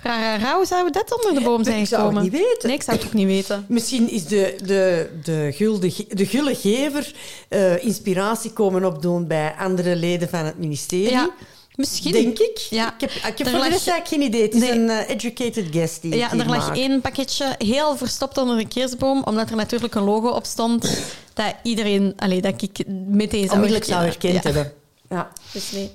Rara 0.02 0.36
Rauw, 0.36 0.64
zou 0.64 0.84
we 0.84 0.90
dat 0.90 1.16
onder 1.16 1.34
de 1.40 1.46
boom 1.48 1.64
zijn 1.64 1.80
Ik 1.80 1.86
zou 1.86 2.00
het 2.02 2.10
gekomen? 2.10 2.32
niet 2.32 2.42
weten. 2.42 2.68
Nee, 2.68 2.76
ik 2.76 2.82
zou 2.82 2.96
het 2.96 3.06
ook 3.06 3.12
niet 3.12 3.26
weten. 3.26 3.64
Misschien 3.68 4.10
is 4.10 4.24
de, 4.24 4.56
de, 4.64 5.10
de, 5.24 5.52
gulde, 5.54 5.92
de 6.08 6.26
gulle 6.26 6.54
gever 6.54 7.12
eh, 7.48 7.84
inspiratie 7.84 8.52
komen 8.52 8.84
opdoen 8.84 9.26
bij 9.26 9.54
andere 9.58 9.96
leden 9.96 10.28
van 10.28 10.44
het 10.44 10.58
ministerie. 10.58 11.10
Ja, 11.10 11.30
misschien. 11.74 12.12
Denk 12.12 12.38
ik. 12.38 12.58
Ja. 12.70 12.94
Ik 12.94 13.00
heb, 13.00 13.10
ik 13.10 13.22
heb 13.22 13.46
Er 13.46 13.50
voor 13.52 13.62
de 13.62 13.68
rest 13.68 13.88
eigenlijk 13.88 14.08
geen 14.08 14.22
idee. 14.22 14.42
Het 14.42 14.54
is 14.54 14.60
Nee. 14.60 14.70
een 14.70 14.88
eh, 14.90 15.08
educated 15.10 15.66
guest 15.70 16.02
die 16.02 16.16
Ja, 16.16 16.30
er 16.32 16.46
lag 16.48 16.76
één 16.76 17.00
pakketje 17.00 17.54
heel 17.58 17.96
verstopt 17.96 18.38
onder 18.38 18.56
de 18.56 18.68
kerstboom, 18.68 19.22
omdat 19.24 19.50
er 19.50 19.56
natuurlijk 19.56 19.94
een 19.94 20.04
logo 20.04 20.28
op 20.28 20.44
stond 20.44 21.00
dat 21.34 21.54
iedereen, 21.62 22.12
allee, 22.16 22.40
dat 22.40 22.62
ik 22.62 22.78
meteen 23.08 23.48
zou 23.48 23.68
zou 23.68 23.70
herkennen. 23.70 24.02
herkend 24.02 24.42
Ja. 24.42 24.50
hebben. 24.52 24.72
Ja. 25.10 25.30
Dus 25.52 25.70
nee. 25.72 25.90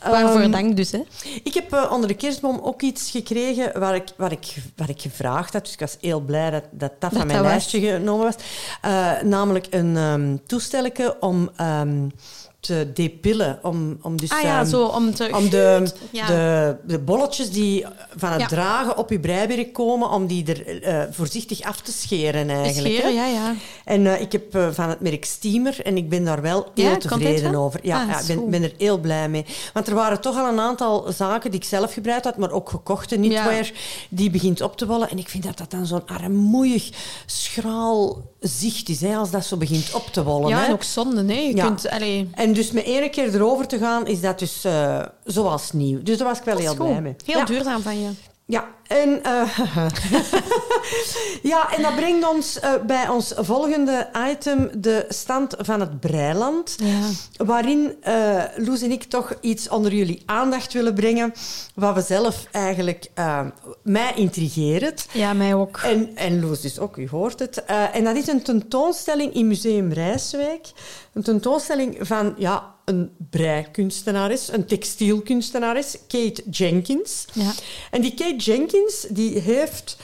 Waarvoor 0.00 0.40
Ehm, 0.40 0.50
dank 0.50 0.76
dus, 0.76 0.90
hè. 0.90 1.02
Ik 1.42 1.54
heb 1.54 1.72
eh, 1.72 1.90
onder 1.92 2.08
de 2.08 2.14
kerstboom 2.14 2.60
ook 2.62 2.82
iets 2.82 3.10
gekregen 3.10 3.80
waar 3.80 3.94
ik, 3.94 4.08
waar, 4.16 4.32
ik, 4.32 4.54
waar 4.76 4.88
ik 4.88 5.00
gevraagd 5.00 5.52
had. 5.52 5.64
Dus 5.64 5.72
ik 5.72 5.80
was 5.80 5.96
heel 6.00 6.20
blij 6.20 6.50
dat 6.50 6.64
dat, 6.70 6.92
dat, 6.98 7.12
van 7.12 7.26
mijn 7.26 7.28
dat 7.28 7.38
was. 7.38 7.50
lijstje 7.50 7.80
genomen 7.80 8.24
was. 8.24 8.36
Eh, 8.80 9.22
namelijk 9.22 9.66
een 9.70 9.96
ehm 9.96 10.36
toestelletje 10.46 11.20
om 11.20 11.50
ehm, 11.56 12.08
te 12.60 12.90
depillen. 12.94 13.58
Om, 13.62 13.98
om 14.02 14.16
dus, 14.16 14.30
Ah 14.30 14.42
ja, 14.42 14.60
ehm, 14.60 14.68
zo 14.68 14.84
om 14.84 15.14
te... 15.14 15.28
Om 15.32 15.48
de, 15.50 15.92
Ja. 16.10 16.26
de, 16.26 16.76
de 16.86 16.98
bolletjes 16.98 17.50
die 17.50 17.84
van 18.16 18.30
het 18.32 18.40
Ja. 18.40 18.46
dragen 18.46 18.96
op 18.96 19.10
je 19.10 19.20
breiwerk 19.20 19.72
komen, 19.72 20.10
om 20.10 20.26
die 20.26 20.44
er 20.46 20.82
eh, 20.82 21.02
voorzichtig 21.10 21.62
af 21.62 21.80
te 21.80 21.92
scheren 21.92 22.50
eigenlijk. 22.50 22.94
Scheren, 22.94 23.16
hè. 23.16 23.26
ja, 23.26 23.26
ja. 23.26 23.54
En 23.84 24.06
eh, 24.06 24.20
ik 24.20 24.32
heb 24.32 24.54
eh, 24.54 24.68
van 24.70 24.88
het 24.88 25.00
merk 25.00 25.24
Steamer 25.24 25.80
en 25.82 25.96
ik 25.96 26.08
ben 26.08 26.24
daar 26.24 26.42
wel 26.42 26.66
heel 26.74 26.96
tevreden 26.98 27.54
over. 27.54 27.80
Ja, 27.82 27.94
Ah, 28.08 28.20
ik 28.20 28.26
ben, 28.26 28.50
ben 28.50 28.62
er 28.62 28.72
heel 28.78 28.98
blij 28.98 29.28
mee. 29.28 29.44
Want 29.72 29.86
er 29.88 29.94
waren 29.94 30.20
toch 30.20 30.36
al 30.36 30.48
een 30.48 30.60
aantal 30.60 31.06
zaken 31.16 31.50
die 31.50 31.60
ik 31.60 31.66
zelf 31.66 31.92
gebruikt 31.92 32.24
had, 32.24 32.36
maar 32.36 32.50
ook 32.50 32.68
gekochte 32.70 33.14
knitwear, 33.14 33.70
die 34.08 34.30
begint 34.30 34.60
op 34.60 34.76
te 34.76 34.86
wallen. 34.86 35.10
En 35.10 35.18
ik 35.18 35.28
vind 35.28 35.44
dat 35.44 35.58
dat 35.58 35.70
dan 35.70 35.86
zo'n 35.86 36.06
armoeig, 36.06 36.90
schraal 37.26 38.22
zicht 38.40 38.88
is, 38.88 39.00
hè, 39.00 39.16
als 39.16 39.30
dat 39.30 39.44
zo 39.44 39.56
begint 39.56 39.94
op 39.94 40.06
te 40.12 40.22
wallen. 40.22 40.48
Ja, 40.48 40.58
hè. 40.58 40.66
en 40.66 40.72
ook 40.72 40.82
zonde, 40.82 41.32
hè. 41.34 41.40
Je 41.40 41.54
kunt... 41.54 41.88
Allee, 41.88 42.28
En 42.34 42.52
dus 42.56 42.70
met 42.70 42.84
één 42.84 43.10
keer 43.10 43.34
erover 43.34 43.66
te 43.66 43.78
gaan, 43.78 44.06
is 44.06 44.20
dat 44.20 44.38
dus 44.38 44.64
eh, 44.64 45.02
zoals 45.24 45.72
nieuw. 45.72 46.02
Dus 46.02 46.18
daar 46.18 46.28
was 46.28 46.38
ik 46.38 46.44
wel 46.44 46.56
heel 46.56 46.74
goed. 46.74 46.86
blij 46.86 47.00
mee. 47.00 47.16
Heel 47.24 47.38
ja. 47.38 47.44
duurzaam 47.44 47.82
van 47.82 48.00
je. 48.00 48.08
Ja, 48.48 48.68
en, 48.86 49.22
eh, 49.22 49.58
ja, 51.52 51.72
en 51.72 51.82
dat 51.82 51.96
brengt 51.96 52.28
ons 52.28 52.60
eh, 52.60 52.72
bij 52.86 53.08
ons 53.08 53.32
volgende 53.36 54.08
item, 54.30 54.70
de 54.78 55.04
stand 55.08 55.54
van 55.58 55.80
het 55.80 56.00
Breiland. 56.00 56.76
Ja. 56.78 57.44
Waarin 57.44 57.96
eh, 58.00 58.42
Loes 58.56 58.82
en 58.82 58.90
ik 58.90 59.02
toch 59.04 59.34
iets 59.40 59.68
onder 59.68 59.94
jullie 59.94 60.22
aandacht 60.26 60.72
willen 60.72 60.94
brengen, 60.94 61.32
wat 61.74 61.94
we 61.94 62.00
zelf 62.00 62.46
eigenlijk 62.50 63.10
mij 63.82 64.12
intrigeert. 64.14 65.06
Ja, 65.12 65.32
mij 65.32 65.54
ook. 65.54 65.76
En, 65.76 66.16
en 66.16 66.40
Loes 66.40 66.60
dus 66.60 66.78
ook, 66.78 66.96
u 66.96 67.08
hoort 67.08 67.38
het. 67.38 67.64
En 67.64 68.04
dat 68.04 68.16
is 68.16 68.26
een 68.26 68.42
tentoonstelling 68.42 69.34
in 69.34 69.46
Museum 69.46 69.92
Rijswijk. 69.92 70.70
Een 71.12 71.22
tentoonstelling 71.22 71.96
van 72.00 72.34
ja, 72.38 72.74
een 72.86 73.10
breikunstenares, 73.30 74.52
een 74.52 74.66
textielkunstenares, 74.66 75.96
Kate 76.08 76.42
Jenkins. 76.50 77.24
Ja. 77.32 77.52
En 77.90 78.00
die 78.00 78.14
Kate 78.14 78.36
Jenkins 78.36 79.06
die 79.08 79.38
heeft 79.38 79.96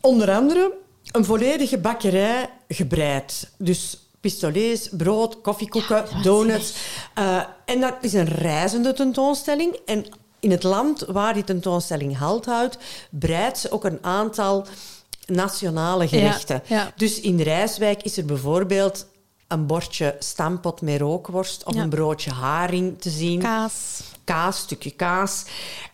onder 0.00 0.30
andere 0.30 0.72
een 1.12 1.24
volledige 1.24 1.78
bakkerij 1.78 2.50
gebreid. 2.68 3.50
Dus 3.58 3.98
pistolets, 4.20 4.88
brood, 4.90 5.40
koffiekoeken, 5.40 6.04
donuts. 6.22 6.74
Eh, 7.14 7.42
en 7.64 7.80
dat 7.80 7.94
is 8.00 8.12
een 8.12 8.28
reizende 8.28 8.92
tentoonstelling. 8.92 9.78
En 9.86 10.06
in 10.40 10.50
het 10.50 10.62
land 10.62 11.04
waar 11.08 11.34
die 11.34 11.44
tentoonstelling 11.44 12.18
halt 12.18 12.46
houdt, 12.46 12.78
breidt 13.10 13.58
ze 13.58 13.70
ook 13.70 13.84
een 13.84 13.98
aantal 14.00 14.66
nationale 15.26 16.08
gerechten. 16.08 16.62
ja. 16.66 16.92
Dus 16.96 17.20
in 17.20 17.40
Rijswijk 17.40 18.02
is 18.02 18.16
er 18.16 18.24
bijvoorbeeld 18.24 19.06
een 19.54 19.66
bordje 19.66 20.16
stampot 20.18 20.80
met 20.80 21.00
rookworst 21.00 21.64
of 21.64 21.74
Ja. 21.74 21.82
een 21.82 21.88
broodje 21.88 22.30
haring 22.30 23.00
te 23.00 23.10
zien 23.10 23.40
Kaas. 23.40 24.00
kaas, 24.24 24.58
stukje 24.58 24.90
kaas. 24.90 25.44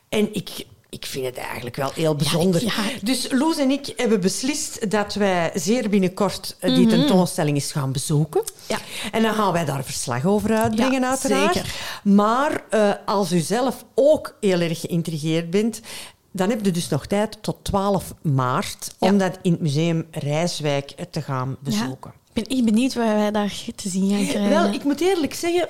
En 0.09 0.35
ik, 0.35 0.67
ik 0.89 1.07
vind 1.07 1.27
het 1.27 1.37
eigenlijk 1.37 1.77
wel 1.77 1.91
heel 1.95 2.15
bijzonder. 2.17 2.63
ja. 2.65 2.73
Dus 3.03 3.31
Loes 3.31 3.59
en 3.59 3.71
ik 3.71 3.93
hebben 3.97 4.21
beslist 4.21 4.91
dat 4.91 5.15
wij 5.15 5.51
zeer 5.55 5.89
binnenkort 5.89 6.57
eh, 6.59 6.75
die 6.75 6.87
tentoonstelling 6.87 7.57
eens 7.57 7.73
gaan 7.73 7.93
bezoeken. 7.93 8.43
Mhm. 8.43 8.53
Ja. 8.73 8.79
En 9.13 9.23
dan 9.23 9.35
gaan 9.35 9.53
wij 9.53 9.65
daar 9.65 9.85
verslag 9.85 10.25
over 10.27 10.55
uitbrengen, 10.57 11.05
uiteraard. 11.07 11.55
zeker. 11.55 11.75
Maar 12.05 12.65
eh, 12.71 12.91
als 13.07 13.33
u 13.33 13.39
zelf 13.39 13.85
ook 13.95 14.37
heel 14.41 14.61
erg 14.61 14.81
geïntrigeerd 14.81 15.51
bent... 15.51 15.81
Dan 16.33 16.51
heb 16.51 16.65
je 16.65 16.71
dus 16.71 16.89
nog 16.89 17.07
tijd 17.07 17.39
tot 17.43 17.57
12 17.63 18.15
maart 18.23 18.95
om 18.99 19.19
dat 19.19 19.39
in 19.43 19.53
het 19.53 19.61
museum 19.61 20.07
Rijswijk 20.11 20.95
te 21.11 21.23
gaan 21.23 21.57
bezoeken. 21.61 22.13
Ik 22.33 22.43
ben 22.47 22.57
echt 22.57 22.65
benieuwd 22.65 22.95
wat 22.95 23.05
wij 23.05 23.31
daar 23.31 23.65
te 23.77 23.89
zien 23.89 24.11
gaan 24.11 24.27
krijgen. 24.27 24.49
Wel, 24.49 24.73
ik 24.73 24.85
moet 24.85 25.01
eerlijk 25.01 25.35
zeggen, 25.35 25.69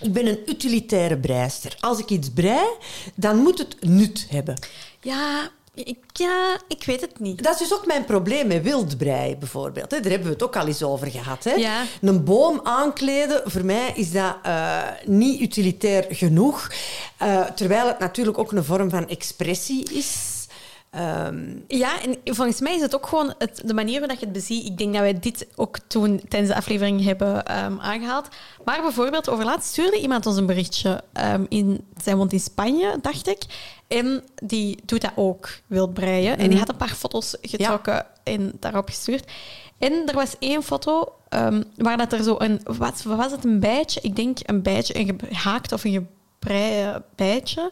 ik 0.00 0.12
ben 0.12 0.26
een 0.26 0.38
utilitaire 0.46 1.18
breister. 1.18 1.76
Als 1.80 1.98
ik 1.98 2.10
iets 2.10 2.30
brei, 2.30 2.66
dan 3.14 3.36
moet 3.36 3.58
het 3.58 3.76
nut 3.80 4.26
hebben. 4.30 4.58
Ja, 5.00 5.50
ik, 5.74 5.98
ja, 6.12 6.58
ik 6.68 6.84
weet 6.84 7.00
het 7.00 7.18
niet. 7.20 7.42
Dat 7.42 7.52
is 7.52 7.58
dus 7.68 7.78
ook 7.78 7.86
mijn 7.86 8.04
probleem 8.04 8.46
met 8.46 8.62
wildbrei, 8.62 9.36
bijvoorbeeld. 9.36 9.90
Daar 9.90 10.00
hebben 10.00 10.22
we 10.22 10.32
het 10.32 10.42
ook 10.42 10.56
al 10.56 10.66
eens 10.66 10.82
over 10.82 11.10
gehad. 11.10 11.44
Hè? 11.44 11.52
Ja. 11.52 11.82
Een 12.00 12.24
boom 12.24 12.60
aankleden, 12.62 13.42
voor 13.44 13.64
mij 13.64 13.92
is 13.94 14.12
dat 14.12 14.36
eh, 14.42 14.82
niet 15.04 15.40
utilitair 15.40 16.06
genoeg. 16.08 16.70
Eh, 17.16 17.44
terwijl 17.44 17.86
het 17.86 17.98
natuurlijk 17.98 18.38
ook 18.38 18.52
een 18.52 18.64
vorm 18.64 18.90
van 18.90 19.08
expressie 19.08 19.92
is. 19.92 20.31
Ehm, 20.92 21.56
Ja, 21.68 22.00
en 22.02 22.16
volgens 22.24 22.60
mij 22.60 22.74
is 22.74 22.80
het 22.80 22.94
ook 22.94 23.06
gewoon 23.06 23.34
het, 23.38 23.62
de 23.64 23.74
manier 23.74 24.00
waarop 24.00 24.18
je 24.18 24.24
het 24.24 24.34
beziet. 24.34 24.66
Ik 24.66 24.78
denk 24.78 24.92
dat 24.92 25.02
wij 25.02 25.18
dit 25.18 25.46
ook 25.56 25.78
toen 25.86 26.20
tijdens 26.28 26.52
de 26.52 26.58
aflevering 26.58 27.04
hebben 27.04 27.44
ehm, 27.46 27.78
aangehaald. 27.80 28.28
Maar 28.64 28.82
bijvoorbeeld, 28.82 29.28
overlaatst 29.28 29.70
stuurde 29.70 30.00
iemand 30.00 30.26
ons 30.26 30.36
een 30.36 30.46
berichtje. 30.46 31.02
ehm, 31.12 31.44
in, 31.48 31.84
zij 32.02 32.16
woont 32.16 32.32
in 32.32 32.40
Spanje, 32.40 32.98
dacht 33.02 33.28
ik. 33.28 33.42
En 33.88 34.22
die 34.42 34.78
doet 34.84 35.00
dat 35.00 35.12
ook, 35.14 35.48
wild 35.66 35.94
breien. 35.94 36.38
En 36.38 36.48
die 36.48 36.58
had 36.58 36.68
een 36.68 36.76
paar 36.76 36.94
foto's 36.94 37.36
getrokken 37.40 38.06
en 38.22 38.52
daarop 38.60 38.88
gestuurd. 38.88 39.30
En 39.78 39.92
er 40.06 40.14
was 40.14 40.36
één 40.38 40.62
foto 40.62 41.12
waar 41.76 41.96
dat 41.96 42.12
er 42.12 42.22
zo 42.22 42.34
een... 42.38 42.60
Wat, 42.64 43.02
wat 43.02 43.16
was 43.16 43.30
het? 43.32 43.44
Een 43.44 43.60
bijtje? 43.60 44.00
Ik 44.02 44.16
denk 44.16 44.38
een 44.42 44.62
bijtje, 44.62 44.98
een 44.98 45.20
gehaakt 45.30 45.72
of 45.72 45.84
een 45.84 46.08
gebreide 46.38 47.02
bijtje. 47.14 47.70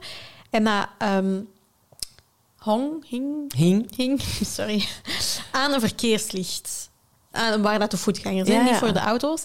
En 0.50 0.64
dat... 0.64 0.88
hong, 2.60 3.04
hing, 3.08 3.52
hing. 3.56 3.96
hing 3.96 4.20
sorry, 4.56 4.84
aan 5.50 5.72
een 5.72 5.80
verkeerslicht. 5.80 6.90
Aan, 7.30 7.62
waar 7.62 7.78
dat 7.78 7.90
de 7.90 7.96
voetgangers 7.96 8.46
zijn, 8.48 8.58
Ja, 8.58 8.64
niet 8.64 8.72
ja. 8.72 8.78
voor 8.78 8.92
de 8.92 8.98
auto's. 8.98 9.44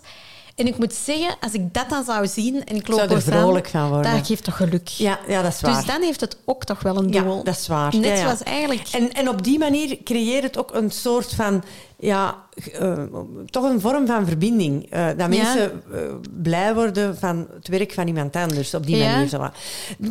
En 0.55 0.67
ik 0.67 0.77
moet 0.77 0.93
zeggen, 0.93 1.35
als 1.39 1.51
ik 1.53 1.73
dat 1.73 1.89
dan 1.89 2.03
zou 2.03 2.27
zien 2.27 2.65
en 2.65 2.75
ik 2.75 2.87
loop 2.87 2.99
Zou 2.99 3.11
er 3.11 3.21
vrolijk 3.21 3.67
van 3.67 3.89
worden. 3.89 4.11
Dat 4.15 4.27
geeft 4.27 4.43
toch 4.43 4.55
geluk. 4.57 4.87
Ja, 4.87 5.19
ja, 5.27 5.41
dat 5.41 5.53
is 5.53 5.61
waar. 5.61 5.75
Dus 5.75 5.85
dan 5.85 6.01
heeft 6.01 6.19
het 6.21 6.37
ook 6.45 6.63
toch 6.63 6.81
wel 6.81 6.97
een 6.97 7.11
Ja, 7.11 7.21
doel. 7.21 7.43
dat 7.43 7.55
is 7.57 7.67
waar. 7.67 7.95
Net 7.95 8.03
Ja, 8.05 8.13
ja. 8.13 8.21
zoals 8.21 8.43
eigenlijk... 8.43 8.87
En, 8.91 9.13
en 9.13 9.29
op 9.29 9.43
die 9.43 9.59
manier 9.59 9.97
creëert 10.03 10.43
het 10.43 10.57
ook 10.57 10.73
een 10.73 10.91
soort 10.91 11.33
van... 11.33 11.63
Ja, 11.99 12.43
eh, 12.79 13.03
toch 13.49 13.63
een 13.63 13.81
vorm 13.81 14.05
van 14.07 14.27
verbinding. 14.27 14.89
Eh, 14.91 15.07
dat 15.17 15.29
mensen 15.29 15.71
eh, 15.93 15.99
blij 16.41 16.73
worden 16.75 17.17
van 17.17 17.47
het 17.53 17.67
werk 17.67 17.91
van 17.93 18.07
iemand 18.07 18.35
anders. 18.35 18.73
Op 18.73 18.85
die 18.85 18.97
Ja. 18.97 19.11
manier. 19.11 19.27
Zo. 19.29 19.39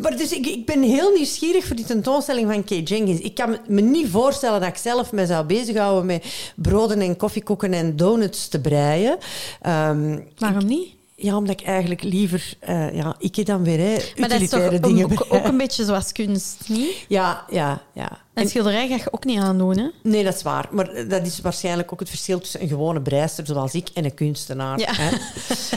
Maar 0.01 0.17
dus 0.17 0.31
ik, 0.31 0.45
ik 0.45 0.65
ben 0.65 0.81
heel 0.83 1.13
nieuwsgierig 1.15 1.65
voor 1.65 1.75
die 1.75 1.85
tentoonstelling 1.85 2.47
van 2.51 2.63
Kate 2.63 2.83
Jenkins. 2.83 3.19
Ik 3.19 3.35
kan 3.35 3.57
me 3.67 3.81
niet 3.81 4.09
voorstellen 4.09 4.59
dat 4.59 4.69
ik 4.69 4.77
zelf 4.77 5.11
me 5.11 5.25
zou 5.25 5.45
bezighouden 5.45 6.05
met 6.05 6.51
broden 6.55 6.99
en 7.01 7.17
koffiekoeken 7.17 7.73
en 7.73 7.95
donuts 7.95 8.47
te 8.47 8.61
breien. 8.61 9.17
Ehm, 9.61 10.19
Waarom 10.37 10.65
niet? 10.65 10.93
ja, 11.15 11.37
omdat 11.37 11.59
ik 11.59 11.67
eigenlijk 11.67 12.03
liever... 12.03 12.53
eh 12.59 12.95
ja, 12.95 13.15
ik 13.19 13.45
dan 13.45 13.63
weer 13.63 13.79
hè, 13.79 13.95
Maar 14.19 14.29
dat 14.29 14.41
is 14.41 14.49
toch 14.49 14.59
utilitaire 14.73 15.03
een- 15.03 15.21
ook, 15.29 15.45
een 15.51 15.57
beetje 15.57 15.85
zoals 15.85 16.11
kunst, 16.11 16.57
niet? 16.67 17.05
Ja, 17.07 17.45
ja, 17.49 17.81
ja. 17.93 18.23
Een 18.35 18.49
schilderij 18.49 18.87
ga 18.87 18.95
je 18.95 19.11
ook 19.11 19.25
niet 19.25 19.39
aandoen, 19.39 19.77
hè? 19.77 19.87
Nee, 20.01 20.23
dat 20.23 20.35
is 20.35 20.41
waar. 20.41 20.67
Maar 20.71 21.07
dat 21.07 21.25
is 21.25 21.39
waarschijnlijk 21.41 21.93
ook 21.93 21.99
het 21.99 22.09
verschil 22.09 22.39
tussen 22.39 22.61
een 22.61 22.67
gewone 22.67 23.01
breister 23.01 23.45
zoals 23.45 23.73
ik 23.73 23.89
en 23.93 24.05
een 24.05 24.13
kunstenaar. 24.13 24.79
Ja. 24.79 24.93
Hè? 24.93 25.09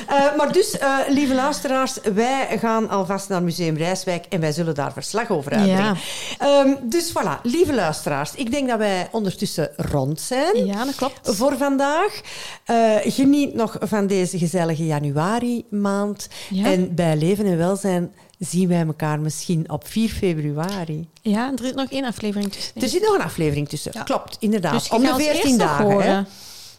Eh, 0.09 0.37
maar 0.37 0.53
dus, 0.53 0.79
eh, 0.79 0.97
lieve 1.09 1.35
luisteraars, 1.35 1.99
wij 2.15 2.59
gaan 2.59 2.89
alvast 2.89 3.29
naar 3.29 3.43
Museum 3.43 3.77
Rijswijk 3.77 4.25
en 4.29 4.41
wij 4.41 4.53
zullen 4.53 4.75
daar 4.75 4.93
verslag 4.93 5.31
over 5.31 5.53
uitbrengen. 5.53 5.97
Ehm, 6.39 6.75
dus 6.83 7.13
voilà, 7.13 7.41
lieve 7.43 7.75
luisteraars, 7.75 8.35
ik 8.35 8.51
denk 8.51 8.69
dat 8.69 8.79
wij 8.79 9.09
ondertussen 9.11 9.71
rond 9.77 10.21
zijn. 10.21 10.67
Ja, 10.67 10.85
dat 10.85 10.95
klopt. 10.95 11.21
Voor 11.23 11.57
vandaag. 11.57 12.21
Eh, 12.65 12.95
geniet 13.03 13.55
nog 13.55 13.77
van 13.81 14.07
deze 14.07 14.39
gezellige 14.39 14.87
januari 14.87 15.65
maand. 15.71 16.29
Ja. 16.51 16.65
En 16.65 16.95
bij 16.95 17.17
Leven 17.17 17.47
en 17.47 17.57
Welzijn 17.57 18.13
zien 18.39 18.69
wij 18.69 18.87
elkaar 18.87 19.21
misschien 19.21 19.71
op 19.71 19.89
4 19.89 20.09
februari. 20.09 21.09
Ja, 21.23 21.53
er 21.57 21.65
zit 21.65 21.75
nog 21.75 21.91
één 21.91 22.05
aflevering 22.05 22.53
tussen. 22.53 22.83
Er 22.83 22.89
zit 22.89 23.03
nog 23.03 23.15
een 23.15 23.23
aflevering 23.25 23.69
tussen. 23.69 23.91
Ja. 23.95 24.03
Klopt, 24.03 24.37
inderdaad. 24.41 24.73
Dus 24.73 24.89
Om 24.89 25.01
de 25.01 25.07
gaat 25.07 25.15
ons 25.17 25.25
14 25.25 25.43
eerst 25.45 25.59
nog 25.59 25.69
dagen. 25.69 26.17
Hè? 26.17 26.23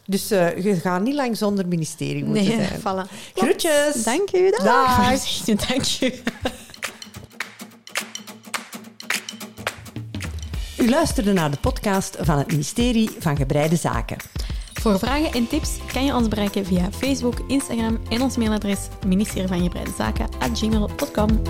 Dus 0.06 0.32
eh, 0.32 0.64
je 0.64 0.76
gaat 0.76 1.02
niet 1.02 1.14
lang 1.16 1.38
zonder 1.38 1.68
ministerie 1.68 2.24
moeten 2.26 2.44
Nee, 2.46 2.66
zijn. 2.68 2.80
voilà. 2.80 3.12
Groetjes. 3.36 4.04
Dank 4.04 4.32
u. 4.34 4.50
Dag. 4.50 4.64
Dag. 4.64 5.22
Dank 5.68 5.86
u. 6.02 6.14
U 10.78 10.90
luisterde 10.90 11.34
naar 11.34 11.52
de 11.52 11.58
podcast 11.58 12.18
van 12.20 12.38
het 12.38 12.48
ministerie 12.52 13.10
van 13.20 13.38
Gebreide 13.38 13.76
Zaken. 13.76 14.18
Voor 14.80 15.00
vragen 15.00 15.32
en 15.32 15.48
tips 15.48 15.78
kan 15.94 16.06
je 16.06 16.16
ons 16.16 16.28
bereiken 16.28 16.66
via 16.66 16.92
Facebook, 16.92 17.40
Instagram 17.48 18.00
en 18.10 18.22
ons 18.22 18.38
mailadres 18.38 18.88
ministerie 19.06 19.48
van 19.48 19.72
gmail.com. 20.54 21.42